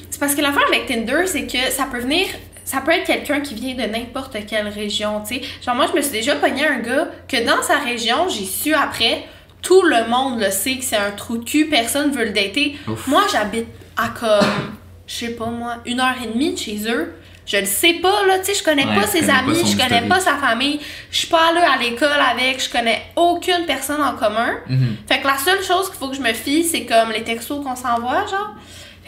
[0.08, 2.26] C'est parce que l'affaire avec Tinder, c'est que ça peut venir.
[2.68, 5.42] Ça peut être quelqu'un qui vient de n'importe quelle région, tu sais.
[5.64, 8.74] Genre, moi, je me suis déjà pogné un gars que dans sa région, j'ai su
[8.74, 9.24] après,
[9.62, 12.76] tout le monde le sait que c'est un trou de cul, personne veut le dater.
[12.86, 13.06] Ouf.
[13.06, 14.74] Moi, j'habite à comme,
[15.06, 17.14] je sais pas moi, une heure et demie de chez eux.
[17.46, 19.72] Je le sais pas, là, tu sais, je connais Ouais, pas ses connais amis, je
[19.74, 20.08] connais historique.
[20.10, 20.78] pas sa famille,
[21.10, 24.50] je suis pas allée à l'école avec, je connais aucune personne en commun.
[24.68, 24.96] Mhm.
[25.08, 27.64] Fait que la seule chose qu'il faut que je me fie, c'est comme les textos
[27.64, 28.50] qu'on s'envoie, genre.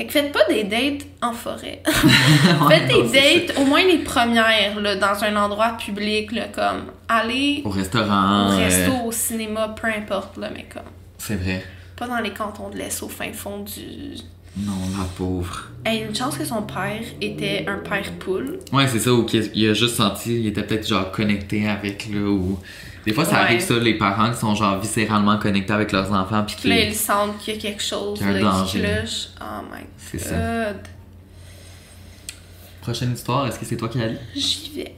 [0.01, 1.83] Fait que faites pas des dates en forêt.
[2.69, 7.61] faites des dates, au moins les premières, là, dans un endroit public, là, comme aller
[7.67, 8.49] Au restaurant.
[8.49, 10.91] au euh, resto, au cinéma, peu importe, là, mais comme.
[11.19, 11.63] c'est vrai.
[11.97, 14.17] Pas dans les cantons de l'Est, au fin fond du.
[14.57, 15.69] Non, la pauvre.
[15.85, 18.59] Hey, une chance que son père était un père poule.
[18.73, 22.09] Ouais, c'est ça, ou qu'il il a juste senti, il était peut-être genre connecté avec,
[22.11, 22.59] là, ou.
[23.07, 23.39] Des fois, ça Ouais.
[23.41, 26.95] arrive ça, les parents qui sont genre viscéralement connectés avec leurs enfants, puis là, ils
[26.95, 28.81] sentent qu'il y a quelque chose, Qu'il y a là, qui danger.
[28.81, 29.29] cloche.
[29.41, 30.35] Oh my C'est ça.
[32.81, 34.17] Prochaine histoire, est-ce que c'est toi qui lu?
[34.35, 34.95] J'y vais.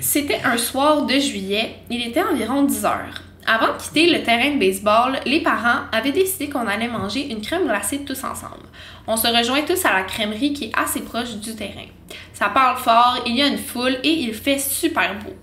[0.00, 1.76] C'était un soir de juillet.
[1.88, 3.22] Il était environ 10 heures.
[3.46, 7.40] Avant de quitter le terrain de baseball, les parents avaient décidé qu'on allait manger une
[7.40, 8.64] crème glacée tous ensemble.
[9.06, 11.86] On se rejoint tous à la crèmerie qui est assez proche du terrain.
[12.32, 15.34] Ça parle fort, il y a une foule et il fait super beau.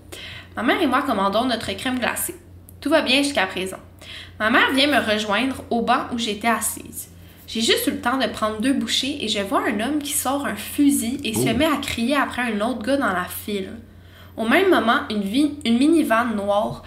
[0.60, 2.34] Ma mère et moi commandons notre crème glacée.
[2.82, 3.78] Tout va bien jusqu'à présent.
[4.38, 7.08] Ma mère vient me rejoindre au banc où j'étais assise.
[7.46, 10.12] J'ai juste eu le temps de prendre deux bouchées et je vois un homme qui
[10.12, 11.56] sort un fusil et se Oh.
[11.56, 13.70] met à crier après un autre gars dans la file.
[14.36, 15.22] Au même moment, une,
[15.64, 16.82] une minivan noire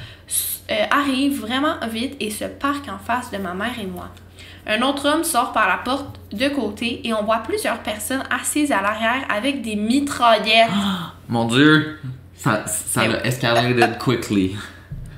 [0.69, 4.09] euh, arrive vraiment vite et se parque en face de ma mère et moi.
[4.67, 8.71] Un autre homme sort par la porte de côté et on voit plusieurs personnes assises
[8.71, 10.69] à l'arrière avec des mitraillettes.
[11.27, 11.97] Mon dieu!
[12.43, 14.57] Ça, ça l'a escalated quickly.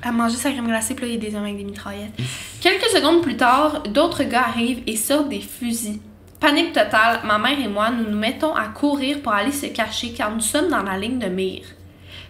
[0.00, 2.14] à manger sa crème glacée, puis là, il y a des hommes avec des mitraillettes.
[2.60, 5.98] Quelques secondes plus tard, d'autres gars arrivent et sortent des fusils.
[6.38, 10.12] Panique totale, ma mère et moi, nous nous mettons à courir pour aller se cacher
[10.12, 11.64] car nous sommes dans la ligne de mire.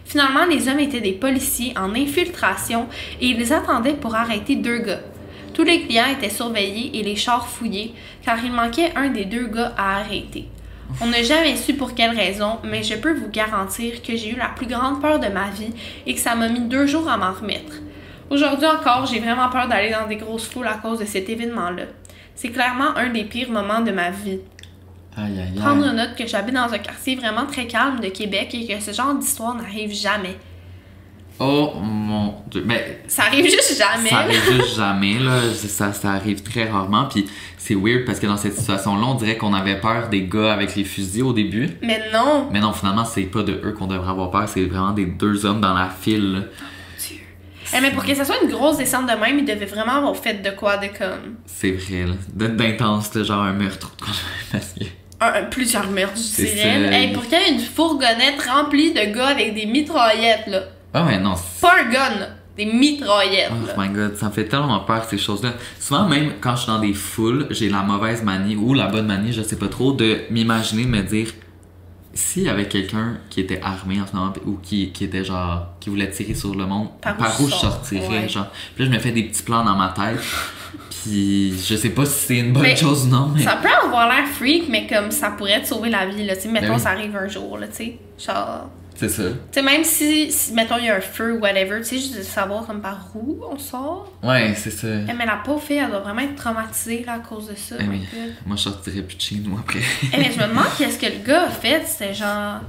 [0.05, 2.87] Finalement, les hommes étaient des policiers en infiltration
[3.21, 5.01] et ils attendaient pour arrêter deux gars.
[5.53, 9.47] Tous les clients étaient surveillés et les chars fouillés car il manquait un des deux
[9.47, 10.47] gars à arrêter.
[11.01, 14.35] On n'a jamais su pour quelle raison, mais je peux vous garantir que j'ai eu
[14.35, 15.73] la plus grande peur de ma vie
[16.05, 17.73] et que ça m'a mis deux jours à m'en remettre.
[18.29, 21.83] Aujourd'hui encore, j'ai vraiment peur d'aller dans des grosses foules à cause de cet événement-là.
[22.35, 24.39] C'est clairement un des pires moments de ma vie.
[25.15, 28.67] Aïe, aïe, Prendre note que j'habite dans un quartier vraiment très calme de Québec et
[28.67, 30.37] que ce genre d'histoire n'arrive jamais.
[31.39, 32.63] Oh mon dieu.
[32.65, 34.09] Mais Ça arrive juste jamais.
[34.09, 35.39] ça arrive juste jamais, là.
[35.53, 37.05] Ça, ça arrive très rarement.
[37.05, 40.53] Puis c'est weird parce que dans cette situation-là, on dirait qu'on avait peur des gars
[40.53, 41.69] avec les fusils au début.
[41.83, 42.47] Mais non.
[42.51, 45.45] Mais non, finalement, c'est pas de eux qu'on devrait avoir peur, c'est vraiment des deux
[45.45, 46.33] hommes dans la file.
[46.33, 46.39] là.
[47.07, 47.17] Dieu.
[47.75, 50.15] Eh, mais pour que ça soit une grosse descente de même, il devait vraiment avoir
[50.15, 51.35] fait de quoi de comme.
[51.45, 52.47] C'est vrai, là.
[52.47, 53.91] D'intense, genre un meurtre.
[55.19, 56.55] Un- plusieurs meurtres, dirais.
[56.91, 56.97] ça.
[56.97, 60.61] Hey, pour qu'il y ait une fourgonnette remplie de gars avec des mitraillettes, là.
[60.97, 61.35] Ah ouais, non.
[61.61, 62.27] Pas un gun.
[62.57, 65.51] Des mitraillettes, Oh my god, ça me fait tellement peur ces choses-là.
[65.79, 69.05] Souvent même quand je suis dans des foules, j'ai la mauvaise manie ou la bonne
[69.05, 71.27] manie, je sais pas trop, de m'imaginer me dire
[72.15, 75.67] s'il y avait quelqu'un qui était armé en ce moment ou qui, qui était genre
[75.79, 78.27] qui voulait tirer sur le monde, Par par, où où je sortirais ouais.
[78.27, 78.47] genre.
[78.75, 80.19] Puis là je me fais des petits plans dans ma tête.
[81.03, 83.69] Puis je sais pas si c'est une bonne Mais chose ou non, mais Ça peut
[83.85, 86.35] avoir l'air freak, mais comme ça pourrait te sauver la vie, là.
[86.35, 86.79] Tu sais, mettons, Ben oui.
[86.79, 87.97] ça arrive un jour, là, tu sais.
[88.17, 88.67] Genre.
[88.97, 89.23] C'est ça.
[89.23, 91.95] Tu sais, même si, si, mettons, il y a un feu ou whatever, tu sais,
[91.97, 94.11] juste de savoir comme par où on sort.
[94.23, 94.87] Ouais, c'est ça.
[95.09, 97.75] Eh, mais la pauvre fille, elle doit vraiment être traumatisée, là, à cause de ça.
[97.79, 97.83] Eh.
[97.85, 98.33] God.
[98.45, 99.79] Moi je sortirais plus de chez nous après.
[100.13, 101.83] Eh, mais je me demande qu'est-ce que le gars a fait.
[101.85, 102.59] C'était genre.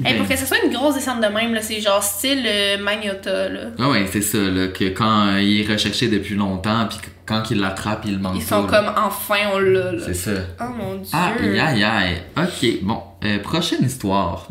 [0.00, 0.18] Eh, Ben.
[0.18, 3.48] pour que ce soit une grosse descente de même, là, c'est genre style euh, Magnota,
[3.48, 3.60] là.
[3.80, 7.42] Ah ouais, c'est ça, là, que quand euh, il est recherché depuis longtemps, puis quand
[7.50, 8.92] il l'attrape, il le manque Ils sont pas, là.
[8.94, 10.02] comme enfin, on l'a, là.
[10.06, 10.30] C'est ça.
[10.60, 11.10] Oh mon dieu.
[11.12, 12.22] Aïe, aïe, aïe.
[12.36, 13.02] Ok, bon.
[13.24, 14.46] euh, prochaine histoire.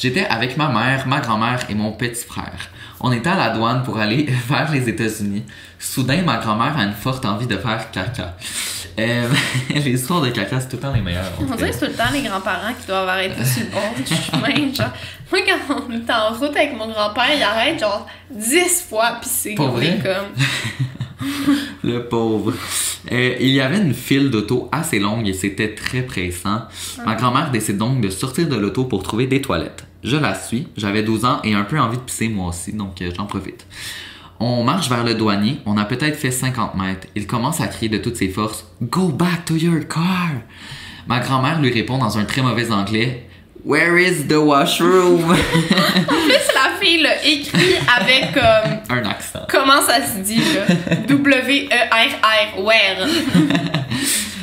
[0.00, 2.70] J'étais avec ma mère, ma grand-mère et mon petit frère.
[3.00, 5.44] On était à la douane pour aller vers les États-Unis.
[5.78, 8.34] Soudain, ma grand-mère a une forte envie de faire caca.
[8.98, 9.28] Euh,
[9.74, 11.30] les histoires de caca, c'est tout le temps les meilleures.
[11.38, 13.94] On dirait que c'est tout le temps les grands-parents qui doivent arrêter sur le bord
[13.94, 14.72] du chemin.
[14.74, 14.92] Genre,
[15.30, 19.28] moi, quand on est en route avec mon grand-père, il arrête genre 10 fois, pis
[19.28, 19.74] c'est comme.
[21.84, 22.54] Le pauvre.
[23.12, 26.62] Euh, il y avait une file d'auto assez longue et c'était très pressant.
[27.04, 29.84] Ma grand-mère décide donc de sortir de l'auto pour trouver des toilettes.
[30.02, 30.68] Je la suis.
[30.76, 33.66] J'avais 12 ans et un peu envie de pisser moi aussi, donc euh, j'en profite.
[34.38, 37.06] On marche vers le douanier, on a peut-être fait 50 mètres.
[37.14, 40.30] Il commence à crier de toutes ses forces Go back to your car!
[41.06, 43.26] Ma grand-mère lui répond dans un très mauvais anglais
[43.62, 45.22] Where is the washroom?
[45.30, 48.96] En plus, la fille l'a écrit avec comme.
[48.96, 49.40] un accent.
[49.50, 50.96] Comment ça se dit, là?
[51.06, 53.06] W-E-R-R, where?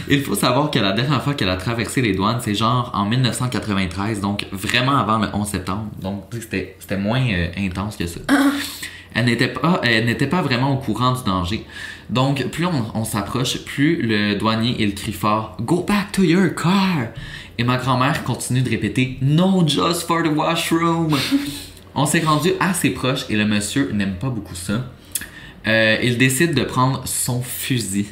[0.10, 3.06] Il faut savoir que la dernière fois qu'elle a traversé les douanes, c'est genre en
[3.06, 5.86] 1993, donc vraiment avant le 11 septembre.
[6.02, 8.20] Donc c'était c'était moins euh, intense que ça.
[9.14, 11.66] Elle n'était pas, elle n'était pas vraiment au courant du danger.
[12.10, 16.54] Donc plus on, on s'approche, plus le douanier il crie fort Go back to your
[16.56, 17.08] car.
[17.58, 21.18] Et ma grand-mère continue de répéter No, just for the washroom.
[21.96, 24.86] on s'est rendu assez proche et le monsieur n'aime pas beaucoup ça.
[25.66, 28.06] Euh, il décide de prendre son fusil.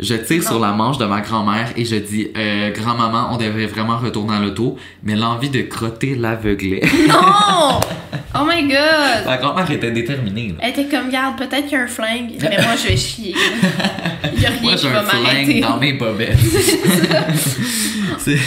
[0.00, 3.66] Je tire sur la manche de ma grand-mère et je dis euh, Grand-maman, on devrait
[3.66, 6.82] vraiment retourner à l'auto, mais l'envie de crotter l'aveuglait.
[7.08, 7.80] Non!
[8.34, 9.24] Oh my god!
[9.26, 10.48] ma grand-mère était déterminée.
[10.48, 10.54] là.
[10.60, 13.34] Elle était comme, garde, peut-être qu'il y a un flingue, mais moi je vais chier.
[14.36, 15.60] Il y a rien Moi, qui j'ai va un flingue m'arrêter.
[15.60, 16.38] dans mes bobettes.
[18.18, 18.38] C'est-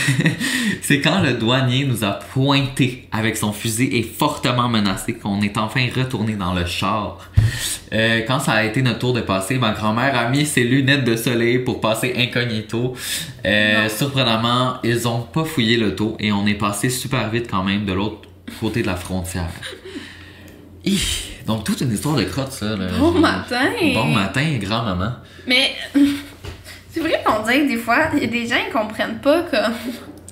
[0.82, 5.58] C'est quand le douanier nous a pointé avec son fusil et fortement menacé qu'on est
[5.58, 7.18] enfin retourné dans le char.
[7.94, 11.04] Euh, quand ça a été notre tour de passer, ma grand-mère a mis ses lunettes
[11.06, 12.95] de soleil pour passer incognito.
[13.45, 17.86] Euh, surprenamment, ils ont pas fouillé l'auto et on est passé super vite quand même
[17.86, 18.27] de l'autre
[18.60, 19.49] côté de la frontière.
[20.86, 20.97] Hi!
[21.45, 22.75] Donc toute une histoire de crotte ça.
[22.75, 22.88] Là.
[22.97, 23.69] Bon matin!
[23.93, 25.12] Bon matin, grand-maman.
[25.47, 25.71] Mais
[26.91, 29.73] c'est vrai qu'on que des fois, il y a des gens qui comprennent pas comme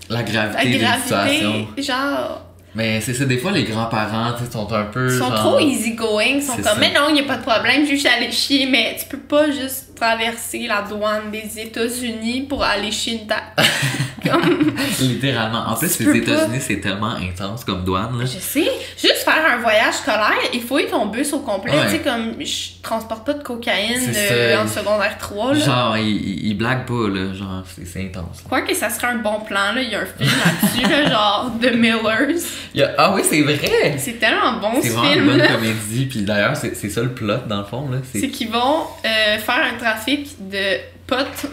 [0.10, 1.52] La la gravité, des situations.
[1.52, 1.82] gravité.
[1.84, 2.42] Genre,
[2.76, 5.12] Mais c'est ça, des fois, les grands-parents, sont un peu.
[5.14, 6.76] ils sont genre- trop easygoing, ils sont comme, ça.
[6.80, 9.18] mais non, il n'y a pas de problème, je suis allée chier, mais tu peux
[9.20, 12.90] pas juste traverser la douane des États-Unis pour aller
[13.28, 13.42] table.
[14.30, 15.70] comme, Littéralement.
[15.70, 16.18] En plus, les.
[16.20, 18.26] États-Unis, c'est tellement intense comme douane, là.
[18.26, 21.72] je sais, juste faire un voyage scolaire, il faut ton bus au complet.
[21.74, 21.86] Ouais.
[21.86, 25.60] Tu sais, comme, je transporte pas de cocaïne C'est euh, en secondaire 3, là.
[25.60, 27.34] Genre, ils, ils, ils blaguent pas, là.
[27.34, 28.42] Genre, c'est c'est intense.
[28.48, 31.10] Quoi que ça serait un bon plan, là, il y a un film là-dessus, là,
[31.12, 32.42] genre The Millers.
[32.74, 33.96] Il y a- Ah oui, c'est vrai!
[33.98, 36.06] C'est tellement bon C'est ce vraiment une film bonne comédie.
[36.06, 37.98] Puis d'ailleurs, c'est c'est ça le plot, dans le fond, là.
[38.12, 41.46] C'est C'est qu'ils vont euh, faire un trafic de potes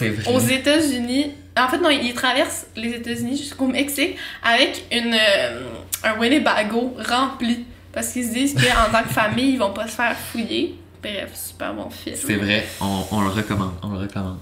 [0.28, 1.32] aux États-Unis.
[1.56, 5.62] En fait, non, ils traversent les États-Unis jusqu'au Mexique avec une, euh,
[6.04, 7.64] un Winnebago rempli.
[7.92, 10.76] Parce qu'ils se disent qu'en tant que famille, ils vont pas se faire fouiller.
[11.02, 12.16] Bref, super bon film.
[12.16, 12.64] C'est vrai.
[12.80, 13.72] On, on le recommande.
[13.82, 14.38] On le recommande.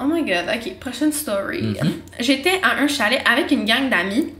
[0.00, 1.62] Oh my god, ok, prochaine story.
[1.62, 1.92] Mhm.
[2.20, 4.32] J'étais à un chalet avec une gang d'amis.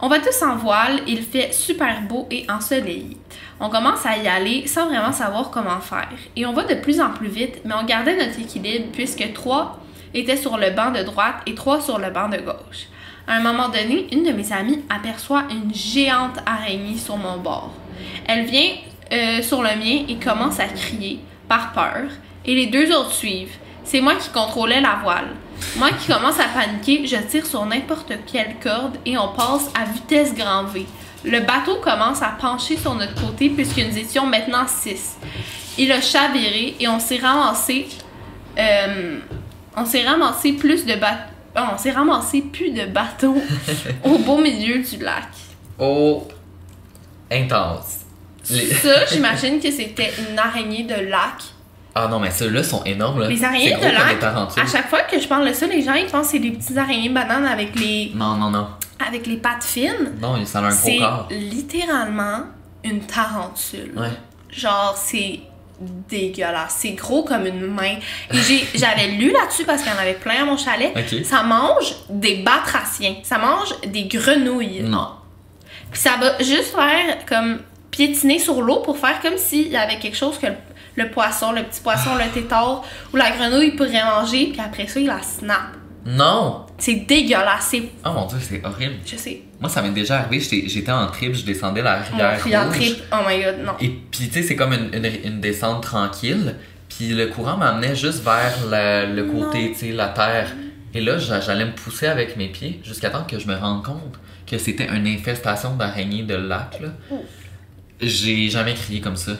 [0.00, 3.16] On va tous en voile, il fait super beau et ensoleillé.
[3.60, 6.08] On commence à y aller sans vraiment savoir comment faire.
[6.34, 9.78] Et on va de plus en plus vite, mais on gardait notre équilibre puisque trois
[10.14, 12.88] étaient sur le banc de droite et trois sur le banc de gauche.
[13.28, 17.72] À un moment donné, une de mes amies aperçoit une géante araignée sur mon bord.
[18.26, 18.70] Elle vient
[19.12, 22.08] euh, sur le mien et commence à crier par peur,
[22.44, 23.56] et les deux autres suivent.
[23.84, 25.28] C'est moi qui contrôlais la voile.
[25.76, 29.84] Moi qui commence à paniquer, je tire sur n'importe quelle corde et on passe à
[29.84, 30.86] vitesse grand V.
[31.24, 35.16] Le bateau commence à pencher sur notre côté puisque nous étions maintenant six.
[35.78, 37.86] Il a chaviré et on s'est ramassé.
[38.58, 39.18] euh,
[39.76, 41.30] on s'est ramassé plus de bateaux.
[41.56, 43.36] On s'est ramassé plus de bateaux
[44.04, 45.28] au beau milieu du lac.
[45.78, 46.26] Oh,
[47.30, 48.00] intense.
[48.50, 51.42] Les- Ça, j'imagine que c'était une araignée de lac.
[51.94, 53.28] Ah non, mais ceux-là sont énormes, là.
[53.28, 55.94] Les araignées C'est de lac, à chaque fois que je parle de ça, les gens
[55.94, 58.68] ils pensent que c'est des petites araignées bananes avec les, Non, non, non.
[59.06, 60.12] avec les pattes fines.
[60.20, 61.28] Non, ça a un gros C'est corps.
[61.30, 62.40] littéralement
[62.84, 63.92] une tarentule.
[63.96, 64.08] Ouais.
[64.50, 65.40] Genre, c'est
[66.08, 66.76] dégueulasse.
[66.80, 67.96] C'est gros comme une main.
[68.32, 68.36] Et
[68.74, 70.92] j'avais lu là-dessus parce qu'il y en avait plein à mon chalet.
[70.96, 71.24] Ok.
[71.24, 73.16] Ça mange des batraciens.
[73.22, 74.82] Ça mange des grenouilles.
[74.82, 75.08] Non.
[75.90, 79.98] Puis ça va juste faire comme piétiner sur l'eau pour faire comme s'il y avait
[79.98, 80.54] quelque chose que le,
[80.96, 84.48] le poisson, le petit poisson, le tétard ou la grenouille pourrait manger.
[84.52, 85.76] Puis après ça, il la snap.
[86.06, 86.64] Non!
[86.78, 87.74] C'est dégueulasse.
[88.06, 88.94] Oh mon dieu, c'est horrible.
[89.04, 89.42] Je sais.
[89.60, 92.76] Moi, ça m'est déjà arrivé, j'étais en trip, je descendais la rivière cri en Rouge.
[92.76, 92.96] trip.
[93.12, 93.72] Oh my god, non.
[93.80, 96.54] Et puis, tu sais, c'est comme une, une, une descente tranquille.
[96.88, 100.52] Puis le courant m'amenait juste vers la- le côté, tu sais, la terre.
[100.94, 103.84] Et là, j'a- j'allais me pousser avec mes pieds jusqu'à temps que je me rende
[103.84, 104.18] compte
[104.50, 106.88] que c'était une infestation d'araignées de lac, là.
[108.00, 109.32] J'ai jamais crié comme ça.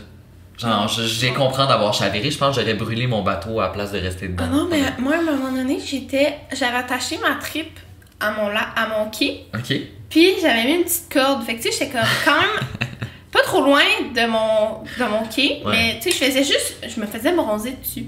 [0.60, 2.30] Genre, je- j'ai compris d'avoir chaviré.
[2.30, 4.44] Je pense que j'aurais brûlé mon bateau à la place de rester dedans.
[4.46, 6.36] Ah non, mais moi, à un moment donné, j'étais.
[6.52, 7.78] J'avais attaché ma trip
[8.20, 8.60] à mon, la...
[8.76, 9.46] à mon quai.
[9.54, 9.74] Ok.
[10.10, 11.44] Puis j'avais mis une petite corde.
[11.44, 12.66] Fait que tu sais, j'étais comme quand même
[13.32, 13.82] pas trop loin
[14.14, 15.62] de mon, de mon quai.
[15.64, 15.72] Ouais.
[15.72, 16.76] Mais tu sais, je faisais juste.
[16.94, 18.06] Je me faisais bronzer dessus.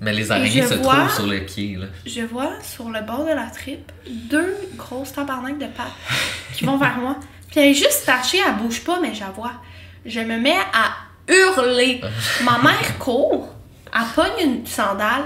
[0.00, 1.86] Mais les araignées se vois- trouvent sur le quai, là.
[2.06, 5.86] Je vois sur le bord de la trip deux grosses tabarnak de pattes
[6.54, 7.16] qui vont vers moi.
[7.50, 9.52] Puis elle est juste tachée, elle bouge pas, mais je la vois.
[10.06, 10.92] Je me mets à
[11.28, 12.00] hurlé.
[12.44, 13.48] Ma mère court,
[13.94, 15.24] elle pogne une sandale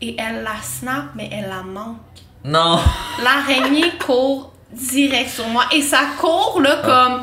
[0.00, 1.96] et elle la snap, mais elle la manque.
[2.44, 2.78] Non!
[3.22, 7.22] L'araignée court direct sur moi et ça court là comme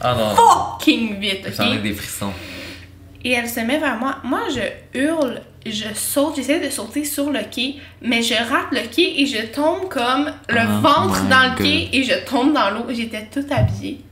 [0.00, 0.34] Ah non.
[0.34, 2.32] fucking vite, J'en ai des frissons.
[3.22, 4.16] Et elle se met vers moi.
[4.22, 8.80] Moi, je hurle, je saute, j'essaie de sauter sur le quai, mais je rate le
[8.94, 11.58] quai et je tombe comme le Oh ventre dans le God.
[11.58, 12.84] quai et je tombe dans l'eau.
[12.90, 14.03] J'étais toute habillée.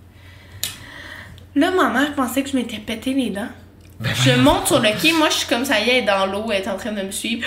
[1.55, 3.49] Là, ma mère pensait que je m'étais pété les dents.
[4.01, 6.07] Ben Je monte sur le quai, moi je suis comme ça y est, elle est
[6.07, 7.47] dans l'eau, elle est en train de me suivre.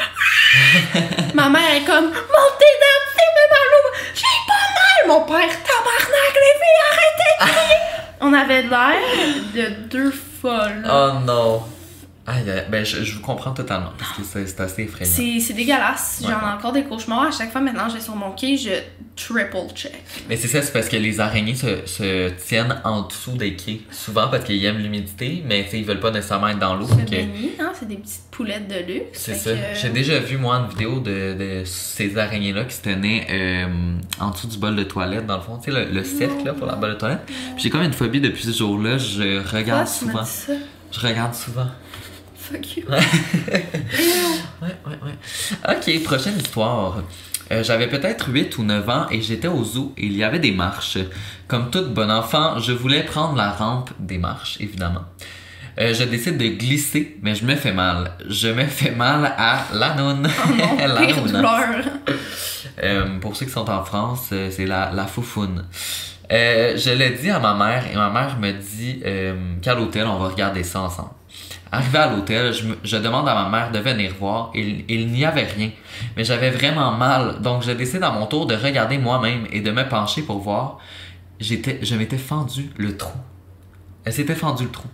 [1.33, 5.07] ma mère est comme Monte tes dents, fais-moi dans l'eau, j'ai pas mal!
[5.07, 7.79] Mon père, tabarnak, les filles, arrêtez de crier!
[8.21, 8.95] On avait l'air
[9.53, 10.87] de deux folles.
[10.89, 11.63] Oh non!
[12.27, 15.11] Aïe, aïe, ben je, je vous comprends totalement parce que c'est c'est assez effrayant.
[15.13, 16.21] C'est c'est dégueulasse.
[16.23, 17.27] J'en ai encore des cauchemars.
[17.27, 18.71] À chaque fois maintenant, je vais sur mon quai, je
[19.15, 19.93] triple check.
[20.27, 23.81] Mais c'est ça, c'est parce que les araignées se, se tiennent en dessous des quais.
[23.91, 26.87] Souvent parce qu'ils aiment l'humidité, mais tu ils veulent pas nécessairement être dans l'eau.
[26.87, 29.05] Fait que- hein, c'est des petites poulettes de luxe.
[29.13, 29.51] C'est ça.
[29.51, 33.67] que- J'ai déjà vu, moi, une vidéo de, de ces araignées-là qui se tenaient euh,
[34.19, 35.59] en dessous du bol de toilette, dans le fond.
[35.63, 37.21] Tu sais, le, le cercle là, pour la bol de toilette.
[37.57, 38.97] J'ai comme une phobie depuis ce jour-là.
[38.97, 40.23] Je Pourquoi regarde tu m'as souvent.
[40.23, 40.53] dit ça?
[40.91, 41.67] Je regarde souvent.
[42.49, 42.83] Fuck you.
[44.61, 45.75] Ouais, ouais, ouais.
[45.75, 47.03] Ok, prochaine histoire.
[47.51, 50.39] Euh, J'avais peut-être 8 ou 9 ans et j'étais au zoo et il y avait
[50.39, 50.97] des marches.
[51.47, 55.03] Comme tout bon enfant, je voulais prendre la rampe des marches, évidemment.
[55.79, 58.11] Euh, je décide de glisser, mais je me fais mal.
[58.27, 60.27] Je me fais mal à la noune.
[60.27, 60.63] Oh.
[62.83, 65.63] Euh, pour ceux qui sont en France, c'est la, la foufoune.
[66.29, 69.01] Je l'ai dit à ma mère et ma mère me dit
[69.61, 71.11] qu'à l'hôtel, on va regarder ça ensemble.
[71.75, 72.53] Arrivé à l'hôtel,
[72.83, 74.51] je, demande à ma mère de venir voir.
[74.55, 75.71] Il, il n'y avait rien.
[76.15, 77.41] Mais j'avais vraiment mal.
[77.41, 80.77] Donc je décide à mon tour de regarder moi-même et de me pencher pour voir.
[81.39, 83.17] J'étais, je m'étais fendu le trou.
[84.05, 84.87] Elle s'était fendu le trou.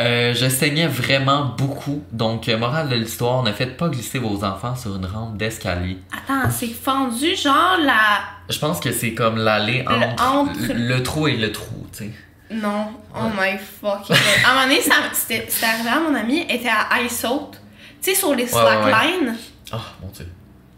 [0.00, 2.02] Euh, je saignais vraiment beaucoup.
[2.10, 5.98] Donc, euh, morale de l'histoire, ne faites pas glisser vos enfants sur une rampe d'escalier.
[6.12, 8.20] Attends, c'est fendu, genre la.
[8.50, 12.10] Je pense que c'est comme l'allée entre- le trou et le trou, tu sais.
[12.50, 12.88] Non.
[13.14, 14.10] Oh my fuck.
[14.10, 14.80] à un moment donné,
[15.14, 17.60] c'était arrivé à mon amie, elle était à Ice Saute.
[18.02, 18.90] Tu sais, sur les Ouais, ouais, ouais.
[18.90, 19.36] slacklines,
[19.72, 20.28] Oh mon dieu.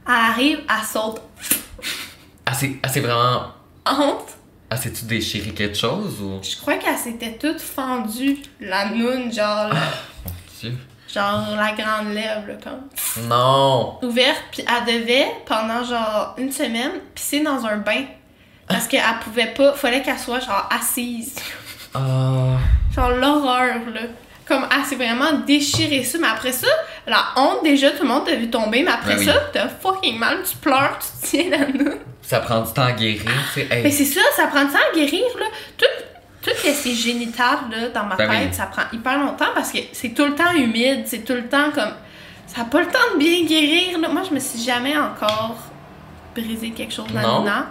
[0.07, 1.21] elle arrive, elle saute.
[2.47, 3.47] Ah, c'est ah, vraiment.
[3.85, 4.29] Honte.
[4.71, 6.41] Ah, c'est-tu déchiré quelque chose ou?
[6.43, 9.75] Je crois qu'elle s'était toute fendue, la noune, genre, la-
[10.25, 10.77] Mon dieu.
[11.13, 13.27] genre la grande lèvre, là, comme.
[13.29, 13.99] Non!
[14.03, 18.05] Ouverte, puis elle devait, pendant genre une semaine, pisser dans un bain.
[18.69, 21.37] Parce qu'elle pouvait pas, fallait qu'elle soit genre assise.
[21.95, 22.57] Ah.
[22.95, 24.01] Genre l'horreur, là.
[24.47, 26.69] Comme elle s'est vraiment déchiré ça, mais après ça,
[27.07, 29.25] la honte déjà, tout le monde t'a vu tomber, mais après Ben oui.
[29.27, 31.99] ça, t'as fucking mal, tu pleures, tu te tiens la noune.
[32.23, 33.67] Ça prend du temps à guérir, tu sais.
[33.71, 33.83] Hey.
[33.83, 35.47] Mais c'est ça, ça prend du temps à guérir, là.
[35.77, 35.87] Tout,
[36.43, 38.55] tout ce qui est génital, là, dans ma Ben tête, oui.
[38.55, 41.71] ça prend hyper longtemps parce que c'est tout le temps humide, c'est tout le temps
[41.75, 41.95] comme.
[42.47, 44.09] Ça n'a pas le temps de bien guérir, là.
[44.09, 45.57] Moi, je me suis jamais encore
[46.37, 47.65] brisé quelque chose là-dedans.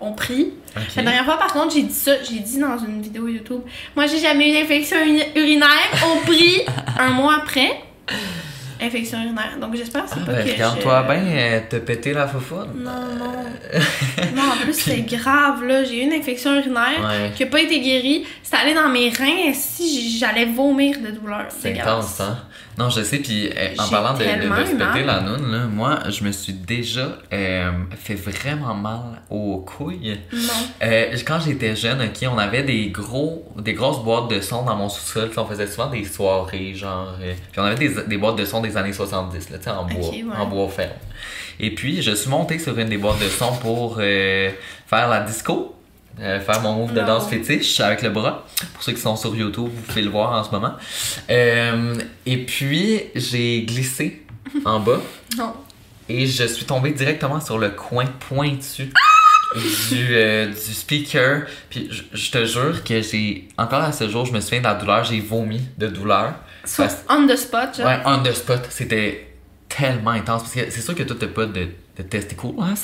[0.00, 0.48] On prie.
[0.96, 3.62] La dernière fois, par contre, j'ai dit ça, j'ai dit dans une vidéo YouTube.
[3.94, 4.96] Moi, j'ai jamais eu d'infection
[5.34, 5.68] urinaire.
[6.04, 6.60] On prie
[6.98, 7.80] un mois après.
[8.78, 9.56] Infection urinaire.
[9.58, 10.52] Donc, j'espère que c'est Ah, pas ben, que.
[10.52, 12.68] regarde-toi je- bien, euh, te péter la foufoune.
[12.76, 13.32] non, non.
[14.34, 15.82] non, en plus, c'est grave, là.
[15.82, 17.32] J'ai eu une infection urinaire Ouais.
[17.34, 18.26] qui n'a pas été guérie.
[18.42, 19.52] C'était allé dans mes reins.
[19.54, 21.46] Si j'allais vomir de douleur.
[21.48, 22.36] C'est intense, hein?
[22.78, 25.66] Non, je sais, puis euh, en parlant de, de, de se péter la noune, là,
[25.66, 30.18] moi, je me suis déjà euh, fait vraiment mal aux couilles.
[30.32, 30.38] Non.
[30.82, 34.76] Euh, quand j'étais jeune, ok, on avait des gros, des grosses boîtes de son dans
[34.76, 35.30] mon sous-sol.
[35.36, 37.14] On faisait souvent des soirées, genre.
[37.22, 39.70] euh, puis on avait des, des boîtes de son des années 70, là, tu sais,
[39.70, 40.24] en bois, ouais.
[40.38, 40.90] en bois ferme.
[41.58, 44.50] Et puis, je suis monté sur une des boîtes de son pour euh,
[44.86, 45.75] faire la disco.
[46.20, 47.06] Euh, faire mon move de Non.
[47.06, 48.46] danse fétiche avec le bras.
[48.74, 50.72] Pour ceux qui sont sur YouTube, vous pouvez le voir en ce moment.
[51.30, 51.94] Euh,
[52.24, 54.24] et puis, j'ai glissé
[54.64, 55.00] en bas
[55.38, 55.52] Non.
[56.08, 58.90] et je suis tombé directement sur le coin pointu
[59.90, 61.42] du, euh, du speaker.
[61.70, 64.64] Puis je, je te jure que j'ai, encore à ce jour, je me souviens de
[64.64, 66.34] la douleur, j'ai vomi de douleur.
[66.64, 67.86] So, Parce- on the spot, genre?
[67.86, 69.28] Ouais, on the spot, c'était
[69.68, 70.42] tellement intense.
[70.42, 72.74] Parce que c'est sûr que toi, t'as pas de, de testicules, hein?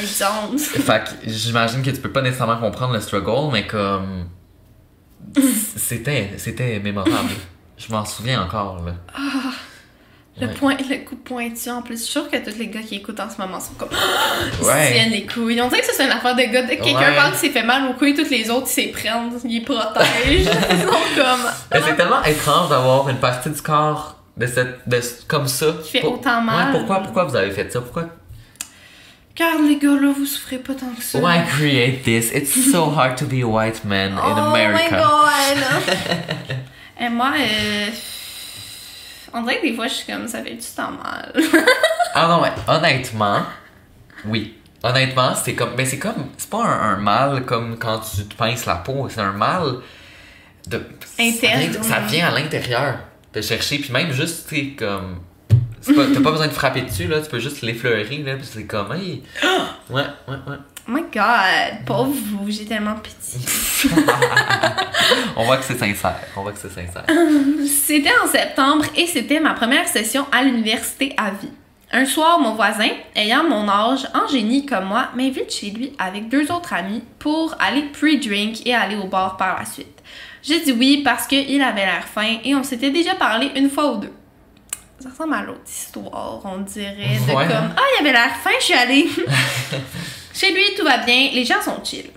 [0.00, 0.58] I don't.
[0.58, 4.28] Fait que j'imagine que tu peux pas nécessairement comprendre le struggle, mais comme.
[5.76, 7.30] C'était, c'était mémorable.
[7.76, 8.92] Je m'en souviens encore, là.
[10.38, 10.52] Le, Ouais.
[10.54, 11.96] point, le coup pointu en plus.
[11.96, 13.88] Je suis sûre que tous les gars qui écoutent en ce moment sont comme.
[14.60, 14.92] Ils Ouais.
[14.92, 15.60] tiennent les couilles.
[15.62, 16.62] On dirait que ça, c'est une affaire de gars.
[16.66, 17.16] Quelqu'un Ouais.
[17.16, 19.30] parle qu'il s'est fait mal aux couilles, tous les autres, ils s'y prennent.
[19.44, 20.06] Ils protègent.
[20.70, 20.86] Ils sont
[21.16, 21.82] comme.
[21.82, 25.66] C'est tellement étrange d'avoir une partie du corps de cette, de, comme ça.
[25.82, 26.66] Qui fait Pour- autant mal.
[26.72, 27.80] Ouais, pourquoi, pourquoi vous avez fait ça?
[27.80, 28.04] Pourquoi?
[29.38, 31.18] Regarde, les gars, là, vous souffrez pas tant que ça.
[31.18, 32.30] Why create this?
[32.32, 34.96] It's so hard to be a white man in oh America.
[34.96, 36.56] my god!
[37.00, 37.88] Et moi, euh,
[39.34, 41.32] on dirait que des fois, je suis comme, ça fait du temps mal.
[42.14, 43.42] Ah non, ouais, honnêtement,
[44.24, 44.54] oui.
[44.82, 45.74] Honnêtement, c'est comme.
[45.76, 46.30] Mais c'est comme.
[46.38, 49.80] C'est pas un, un mal comme quand tu te pinces la peau, c'est un mal
[50.66, 50.82] de.
[51.18, 52.06] Interne, Ça vient, ça ouais.
[52.06, 52.98] vient à l'intérieur
[53.34, 55.20] de chercher, puis même juste, tu sais, comme.
[55.80, 58.46] C'est pas- T'as pas besoin de frapper dessus, là, tu peux juste l'effleurer, là, puis
[58.50, 58.92] c'est comme.
[58.92, 59.22] Hey.
[59.88, 60.56] Ouais, ouais, ouais.
[60.88, 63.40] Oh my god, pauvre vous, j'ai tellement pitié.
[65.36, 66.16] On voit que c'est sincère.
[66.36, 67.04] On voit que c'est sincère.
[67.66, 71.50] C'était en septembre et c'était ma première session à l'université à vie.
[71.92, 76.28] Un soir, mon voisin, ayant mon âge, en génie comme moi, m'invite chez lui avec
[76.28, 80.02] deux autres amis pour aller pre-drink et aller au bar par la suite.
[80.42, 83.92] J'ai dit oui parce qu'il avait l'air fin et on s'était déjà parlé une fois
[83.92, 84.12] ou deux.
[84.98, 87.46] Ça ressemble à l'autre histoire, on dirait, de Ouais.
[87.46, 89.06] comme Ah, il avait l'air fin, je suis allée.
[90.34, 92.10] Chez lui, tout va bien, les gens sont chill.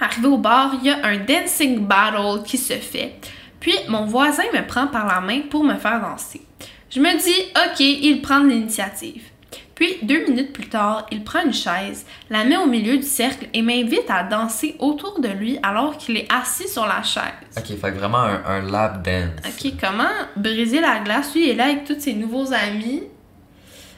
[0.00, 3.14] Arrivé au bar, il y a un dancing battle qui se fait.
[3.60, 6.42] Puis mon voisin me prend par la main pour me faire danser.
[6.90, 9.22] Je me dis, ok, il prend l'initiative.
[9.82, 13.48] Puis deux minutes plus tard, il prend une chaise, la met au milieu du cercle
[13.52, 17.24] et m'invite à danser autour de lui alors qu'il est assis sur la chaise.
[17.56, 19.40] Ok, fait vraiment un, un lap dance.
[19.44, 20.04] Ok, comment
[20.36, 21.34] briser la glace?
[21.34, 23.02] Lui, il est là avec tous ses nouveaux amis.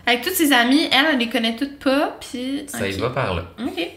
[0.07, 2.65] Avec tous ses amis, elle, elle les connaît toutes pas, puis...
[2.67, 3.43] Ça y va par là.
[3.63, 3.89] OK.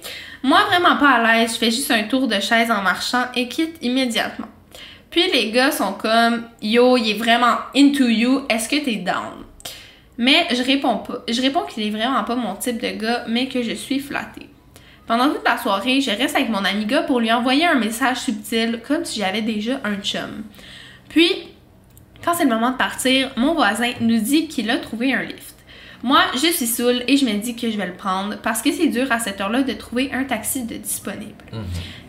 [0.43, 3.47] Moi, vraiment pas à l'aise, je fais juste un tour de chaise en marchant et
[3.47, 4.49] quitte immédiatement.
[5.09, 9.45] Puis les gars sont comme Yo, il est vraiment into you, est-ce que t'es down?
[10.17, 11.23] Mais je réponds pas.
[11.29, 14.49] Je réponds qu'il est vraiment pas mon type de gars, mais que je suis flattée.
[15.05, 18.17] Pendant toute la soirée, je reste avec mon ami gars pour lui envoyer un message
[18.17, 20.43] subtil, comme si j'avais déjà un chum.
[21.07, 21.31] Puis,
[22.23, 25.55] quand c'est le moment de partir, mon voisin nous dit qu'il a trouvé un lift.
[26.03, 28.71] Moi, je suis saoule et je me dis que je vais le prendre parce que
[28.71, 31.43] c'est dur à cette heure-là de trouver un taxi de disponible.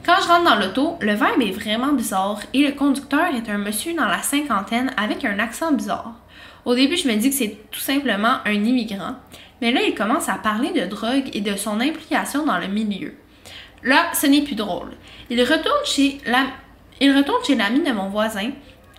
[0.04, 3.58] Quand je rentre dans l'auto, le vibe est vraiment bizarre et le conducteur est un
[3.58, 6.14] monsieur dans la cinquantaine avec un accent bizarre.
[6.68, 9.14] Au début, je me dis que c'est tout simplement un immigrant,
[9.62, 13.14] mais là, il commence à parler de drogue et de son implication dans le milieu.
[13.82, 14.90] Là, ce n'est plus drôle.
[15.30, 16.44] Il retourne chez la...
[17.00, 18.50] il retourne chez l'ami de mon voisin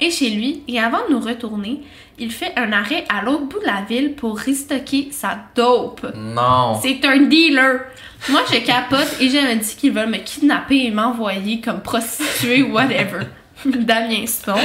[0.02, 1.82] et chez lui, et avant de nous retourner,
[2.18, 6.12] il fait un arrêt à l'autre bout de la ville pour restocker sa dope.
[6.16, 6.80] Non.
[6.82, 7.82] C'est un dealer.
[8.30, 12.64] Moi, je capote et je me dis qu'ils veulent me kidnapper et m'envoyer comme prostituée
[12.64, 13.28] ou whatever.
[13.66, 14.58] Damien Stone.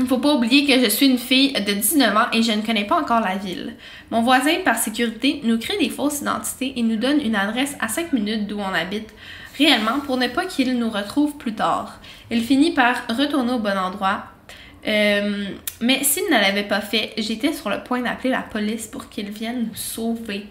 [0.00, 2.62] Il faut pas oublier que je suis une fille de 19 ans et je ne
[2.62, 3.74] connais pas encore la ville.
[4.10, 7.88] Mon voisin, par sécurité, nous crée des fausses identités et nous donne une adresse à
[7.88, 9.12] 5 minutes d'où on habite,
[9.58, 12.00] réellement pour ne pas qu'il nous retrouve plus tard.
[12.30, 14.24] Il finit par retourner au bon endroit.
[14.86, 15.44] Euh,
[15.82, 19.30] mais s'il ne l'avait pas fait, j'étais sur le point d'appeler la police pour qu'ils
[19.30, 20.46] viennent nous sauver.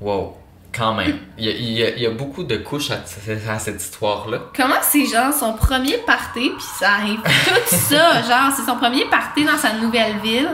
[0.00, 0.36] Wow.
[0.74, 1.18] Quand même.
[1.36, 3.02] Il y a, il y a- il y a beaucoup de couches à,
[3.52, 4.38] à cette histoire-là.
[4.56, 9.04] Comment ces gens, son premier party, puis ça arrive tout ça, genre, c'est son premier
[9.06, 10.48] party dans sa nouvelle ville?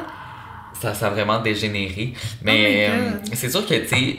[0.80, 2.14] Ça, ça a vraiment dégénéré.
[2.42, 4.18] Mais Oh my euh, c'est sûr que, tu sais,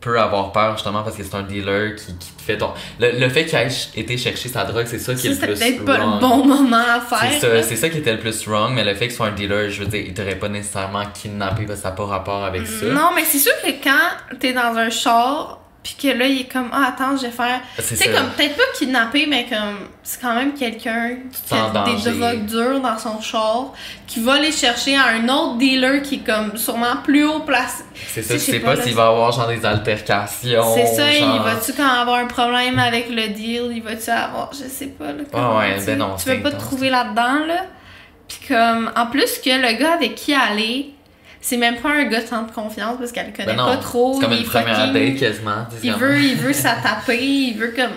[0.00, 2.70] tu peux avoir peur justement parce que c'est un dealer qui, qui te fait ton.
[2.98, 5.52] Le, le fait qu'il ait été chercher sa drogue, c'est ça qui est Ça, le
[5.52, 6.14] plus peut-être pas wrong.
[6.14, 7.40] le bon moment à C'est faire.
[7.40, 9.68] ça, c'est ça qui était le plus wrong, mais le fait qu'il soit un dealer,
[9.70, 12.66] je veux dire, il t'aurait pas nécessairement kidnappé parce que ça n'a pas rapport avec
[12.66, 12.86] ça.
[12.86, 16.52] Non, mais c'est sûr que quand t'es dans un char, puis que là, il est
[16.52, 17.60] comme, ah, attends, je vais faire.
[17.76, 21.16] Tu C'est sais, comme, peut-être pas kidnapper, mais comme, c'est quand même quelqu'un
[21.46, 23.72] qui a des drogues dures dans son char,
[24.06, 27.84] qui va les chercher à un autre dealer qui est comme, sûrement plus haut placé.
[28.08, 29.64] C'est ça, Tu sais, tu je sais sais pas pas, s'il va avoir genre des
[29.64, 30.74] altercations.
[30.74, 34.68] C'est ça, il va-tu quand avoir un problème avec le deal, il va-tu avoir, je
[34.68, 37.64] sais pas, là, comment, ouais, tu- ben non, Tu veux pas te trouver là-dedans, là.
[38.28, 40.92] Puis comme, en plus que le gars avec qui aller,
[41.40, 44.14] c'est même pas un gars sans confiance parce qu'elle le connaît Ben non, pas trop.
[44.14, 45.66] C'est comme une est première fucking- date quasiment.
[45.82, 47.92] Il veut, il veut ça taper, il veut comme...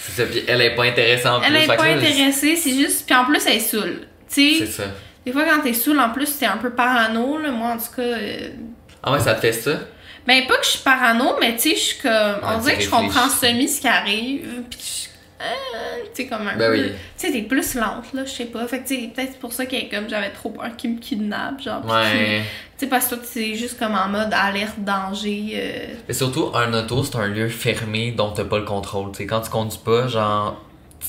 [0.00, 1.56] C'est ça, puis elle est pas intéressée en Elle plus.
[1.56, 3.06] est fait que pas intéressée, c'est juste...
[3.06, 4.00] Puis en plus, elle est saoule.
[4.32, 4.84] Tu C'est ça.
[5.24, 7.50] des fois quand t'es saoule, en plus, t'es un peu parano, là.
[7.50, 8.02] Moi, en tout cas...
[8.02, 8.48] euh,
[9.02, 9.72] Ah ouais, ça te fait ça?
[10.26, 12.12] Ben, pas que je suis parano, mais tu sais, je suis comme.
[12.42, 14.48] on dirait que je comprends semi ce qui arrive.
[14.68, 15.08] Puis, je suis.
[15.40, 16.72] Euh, tu sais, comme un Ben peu.
[16.78, 16.92] oui.
[17.18, 18.66] Tu sais, t'es plus lente, là, je sais pas.
[18.66, 21.60] Fait que, tu sais, peut-être pour ça que comme j'avais trop peur qu'il me kidnappe,
[21.60, 21.84] genre.
[21.86, 22.42] Ouais.
[22.78, 25.52] Tu sais, parce que toi, c'est juste comme en mode alerte, danger.
[25.54, 29.12] euh, Mais surtout, un auto, c'est un lieu fermé dont t'as pas le contrôle.
[29.12, 30.62] Tu sais, quand tu conduis pas, genre,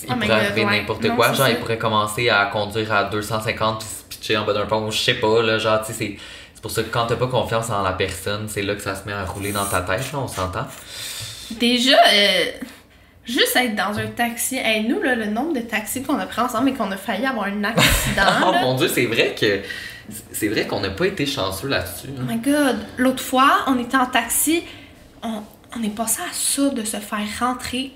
[0.03, 0.79] il Oh my pourrait arriver ouais.
[0.81, 1.27] n'importe quoi.
[1.27, 1.49] Genre, ça.
[1.49, 4.91] il pourrait commencer à conduire à 250 puis se pitcher en bas d'un pont ou
[4.91, 5.57] je sais pas, là.
[5.57, 6.17] Genre, tu sais, c'est.
[6.53, 8.95] C'est pour ça que quand t'as pas confiance en la personne, c'est là que ça
[8.95, 10.65] se met à rouler dans ta tête, là, on s'entend.
[11.51, 12.45] Déjà, euh,
[13.27, 14.57] juste être dans un taxi.
[14.57, 17.25] Hey, nous, là, le nombre de taxis qu'on a pris ensemble et qu'on a failli
[17.25, 18.23] avoir un accident.
[18.47, 18.61] oh là.
[18.61, 19.61] mon dieu, c'est vrai que.
[20.31, 22.07] C'est vrai qu'on n'a pas été chanceux là-dessus.
[22.17, 22.25] Oh hein.
[22.27, 24.63] my god, l'autre fois, on était en taxi,
[25.21, 25.41] on,
[25.77, 27.91] on est passé à ça de se faire rentrer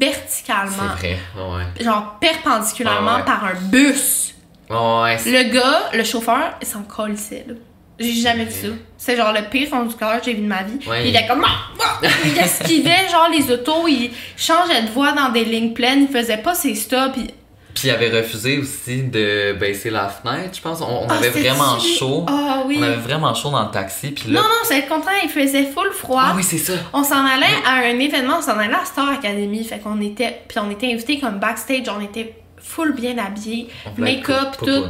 [0.00, 1.84] verticalement, C'est vrai, ouais.
[1.84, 3.24] genre perpendiculairement ouais.
[3.24, 4.34] par un bus.
[4.70, 7.54] Ouais, c'est- Le gars, le chauffeur, il s'en colissait, là.
[7.98, 8.68] J'ai jamais vu ça.
[8.98, 10.78] C'est genre le pire conducteur que j'ai vu de ma vie.
[10.88, 11.08] Ouais.
[11.08, 11.44] Il était comme.
[11.46, 11.70] Ah!
[12.02, 12.06] Ah!
[12.24, 16.38] Il esquivait genre les autos, il changeait de voie dans des lignes pleines, il faisait
[16.38, 17.16] pas ses stops.
[17.18, 17.30] il-
[17.74, 20.80] Puis il avait refusé aussi de baisser la fenêtre, je pense.
[20.80, 22.24] On, on Ah, avait vraiment chaud.
[22.28, 22.78] Ah oui.
[22.80, 24.10] On avait vraiment chaud dans le taxi.
[24.10, 24.40] Puis là.
[24.40, 26.22] Non, non, c'est le contraire, il faisait full froid.
[26.24, 26.72] Ah oui, c'est ça.
[26.92, 30.40] On s'en allait à un événement, on s'en allait à Star Academy, fait qu'on était,
[30.48, 33.68] puis on était invités comme backstage, on était full bien habillés,
[33.98, 34.84] make-up, tout.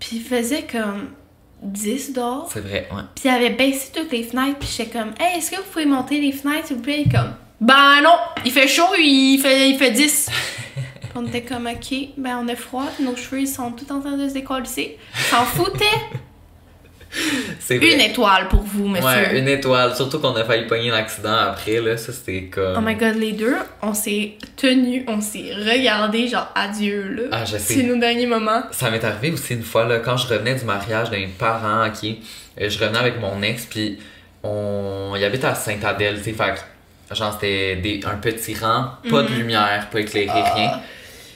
[0.00, 1.10] Puis il faisait comme
[1.62, 2.48] 10 dehors.
[2.52, 3.02] C'est vrai, ouais.
[3.14, 5.86] Puis il avait baissé toutes les fenêtres, puis j'étais comme, hey, est-ce que vous pouvez
[5.86, 7.04] monter les fenêtres, s'il vous plaît?
[7.10, 10.30] Comme, ben non, il fait chaud, il fait, il fait 10.
[11.00, 14.00] Puis on était comme, ok, ben on a froid, nos cheveux ils sont tout en
[14.00, 14.98] train de se décoller.
[15.30, 15.84] S'en foutait.
[17.70, 19.06] Une étoile pour vous, monsieur.
[19.06, 19.94] Ouais, une étoile.
[19.94, 21.96] Surtout qu'on a failli pogner l'accident après, là.
[21.96, 22.74] Ça, c'était comme.
[22.78, 27.22] Oh my god, les deux, on s'est tenus, on s'est regardés, genre adieu, là.
[27.32, 27.74] Ah, je sais.
[27.74, 28.62] C'est nos derniers moments.
[28.70, 32.04] Ça m'est arrivé aussi une fois, là, quand je revenais du mariage d'un parent, ok.
[32.60, 33.98] euh, Je revenais avec mon ex, puis
[34.42, 35.12] on.
[35.16, 36.32] Il habite à Sainte-Adèle, tu sais.
[36.32, 36.54] Fait
[37.08, 38.00] que, genre, c'était des...
[38.06, 40.80] un petit rang, pas de lumière, pas éclairé, rien.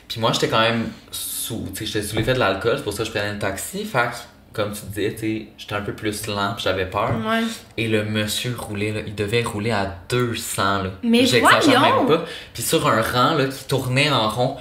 [0.09, 1.67] Puis moi, j'étais quand même sous.
[1.75, 3.85] Tu sais, j'étais sous l'effet de l'alcool, c'est pour ça que je prenais le taxi.
[3.85, 4.09] Fait
[4.53, 7.11] comme tu disais, tu sais, j'étais un peu plus lent, j'avais peur.
[7.27, 7.43] Ouais.
[7.77, 10.91] Et le monsieur roulait, là, il devait rouler à 200, là.
[11.03, 12.25] Mais J'exagère même pas.
[12.53, 14.57] Puis sur un rang, là, qui tournait en rond.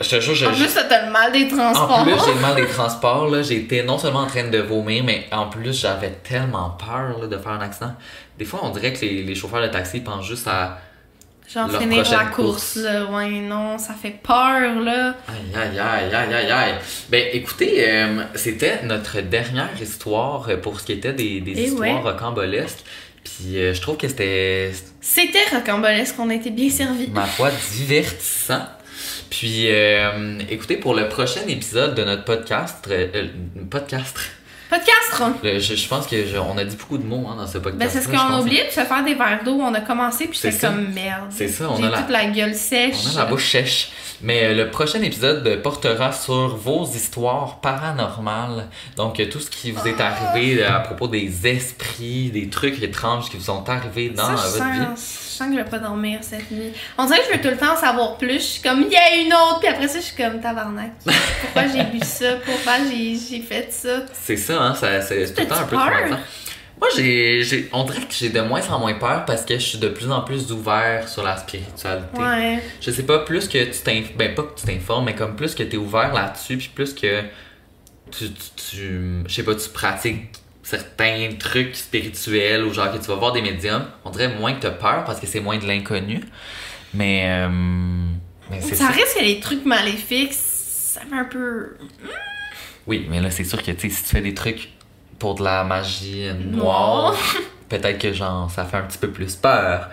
[0.00, 1.98] Je te jure, je, En plus, t'as le mal des transports.
[1.98, 3.42] en plus, j'ai le mal des transports, là.
[3.42, 7.36] J'étais non seulement en train de vomir, mais en plus, j'avais tellement peur, là, de
[7.36, 7.94] faire un accident.
[8.38, 10.78] Des fois, on dirait que les, les chauffeurs de taxi pensent juste à.
[11.52, 12.76] Genre leur finir la course, course.
[12.76, 13.06] là.
[13.06, 15.16] Ouais, non, ça fait peur, là.
[15.28, 16.74] Aïe, aïe, aïe, aïe, aïe, aïe.
[17.08, 22.04] Ben, écoutez, euh, c'était notre dernière histoire pour ce qui était des, des Eh histoires
[22.04, 22.12] ouais.
[22.12, 22.84] rocambolesques.
[23.24, 27.08] Puis euh, je trouve que c'était, C'était rocambolesque, on a été bien servis.
[27.08, 28.66] ma foi, divertissant.
[29.30, 33.26] Puis, euh, écoutez, pour le prochain épisode de notre podcast, euh,
[33.70, 34.16] podcast,
[34.70, 37.46] Podcast, le- je, je pense que je- on a dit beaucoup de mots hein, dans
[37.46, 37.78] ce podcast.
[37.78, 39.58] Ben, c'est ce qu'on a oublié de se faire des verres d'eau.
[39.60, 41.28] On a commencé, puis C'est comme merde.
[41.30, 42.96] C'est ça, on a la- toute la gueule sèche.
[43.06, 43.90] On a la bouche sèche.
[44.20, 48.66] Mais euh, le prochain épisode euh, portera sur vos histoires paranormales.
[48.96, 53.30] Donc, euh, tout ce qui vous est arrivé à propos des esprits, des trucs étranges
[53.30, 54.80] qui vous sont arrivés dans Ça, je votre sens, vie.
[54.96, 55.00] je
[55.38, 56.72] sens que je vais pas dormir cette nuit.
[56.98, 58.34] On dirait que je veux tout le temps en savoir plus.
[58.34, 60.92] Je suis comme, il y a une autre, puis après ça, je suis comme, tabarnak.
[61.04, 62.32] Pourquoi j'ai bu ça?
[62.44, 64.00] Pourquoi j'ai fait ça?
[64.12, 66.18] C'est ça, hein, ça- c'est tout le temps un peu peur?
[66.80, 69.64] Moi, j'ai, j'ai- on dirait que j'ai de moins en moins peur parce que je
[69.64, 72.18] suis de plus en plus ouvert sur la spiritualité.
[72.20, 72.60] Ouais.
[72.80, 75.54] Je sais pas, plus que tu t'informes, ben pas que tu t'informes, mais comme plus
[75.54, 77.22] que tu es ouvert là-dessus, puis plus que
[78.10, 80.30] tu, tu, tu- je sais pas, tu pratiques
[80.62, 84.60] certains trucs spirituels ou genre que tu vas voir des médiums, on dirait moins que
[84.60, 86.20] tu as peur parce que c'est moins de l'inconnu.
[86.94, 87.48] Mais, euh,
[88.50, 88.90] mais c'est Ça ça.
[88.92, 91.76] risque que les trucs maléfiques, ça fait un peu.
[92.86, 94.70] Oui, mais là, c'est sûr que tu sais, si tu fais des trucs
[95.18, 97.14] pour de la magie noire,
[97.68, 99.88] peut-être que genre ça fait un petit peu plus peur.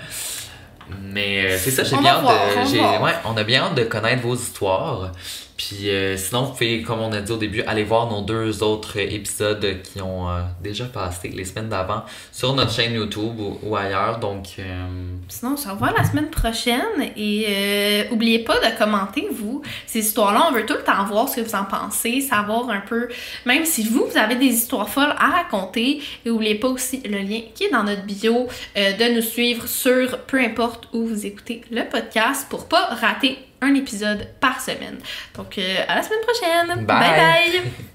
[1.01, 2.69] Mais euh, c'est ça, j'ai bien hâte de.
[2.71, 2.79] j'ai-.
[2.79, 5.11] Ouais, on a bien hâte de connaître vos histoires.
[5.57, 8.61] Puis euh, sinon, vous pouvez, comme on a dit au début, aller voir nos deux
[8.61, 13.75] autres épisodes qui ont euh, déjà passé les semaines d'avant sur notre chaîne YouTube ou,
[13.75, 14.19] ailleurs.
[14.19, 14.85] Donc, euh,
[15.29, 16.81] Sinon, on se revoit la semaine prochaine
[17.15, 20.47] et oubliez pas de commenter, vous, ces histoires-là.
[20.49, 23.07] On veut tout le temps voir ce que vous en pensez, savoir un peu,
[23.45, 26.01] même si vous, vous avez des histoires folles à raconter.
[26.25, 30.19] Et oubliez pas aussi le lien qui est dans notre bio de nous suivre sur
[30.19, 34.97] peu importe où vous écoutez le podcast pour pas rater un épisode par semaine.
[35.35, 36.85] Donc, euh, à la semaine prochaine!
[36.85, 36.85] Bye.
[36.85, 37.71] bye!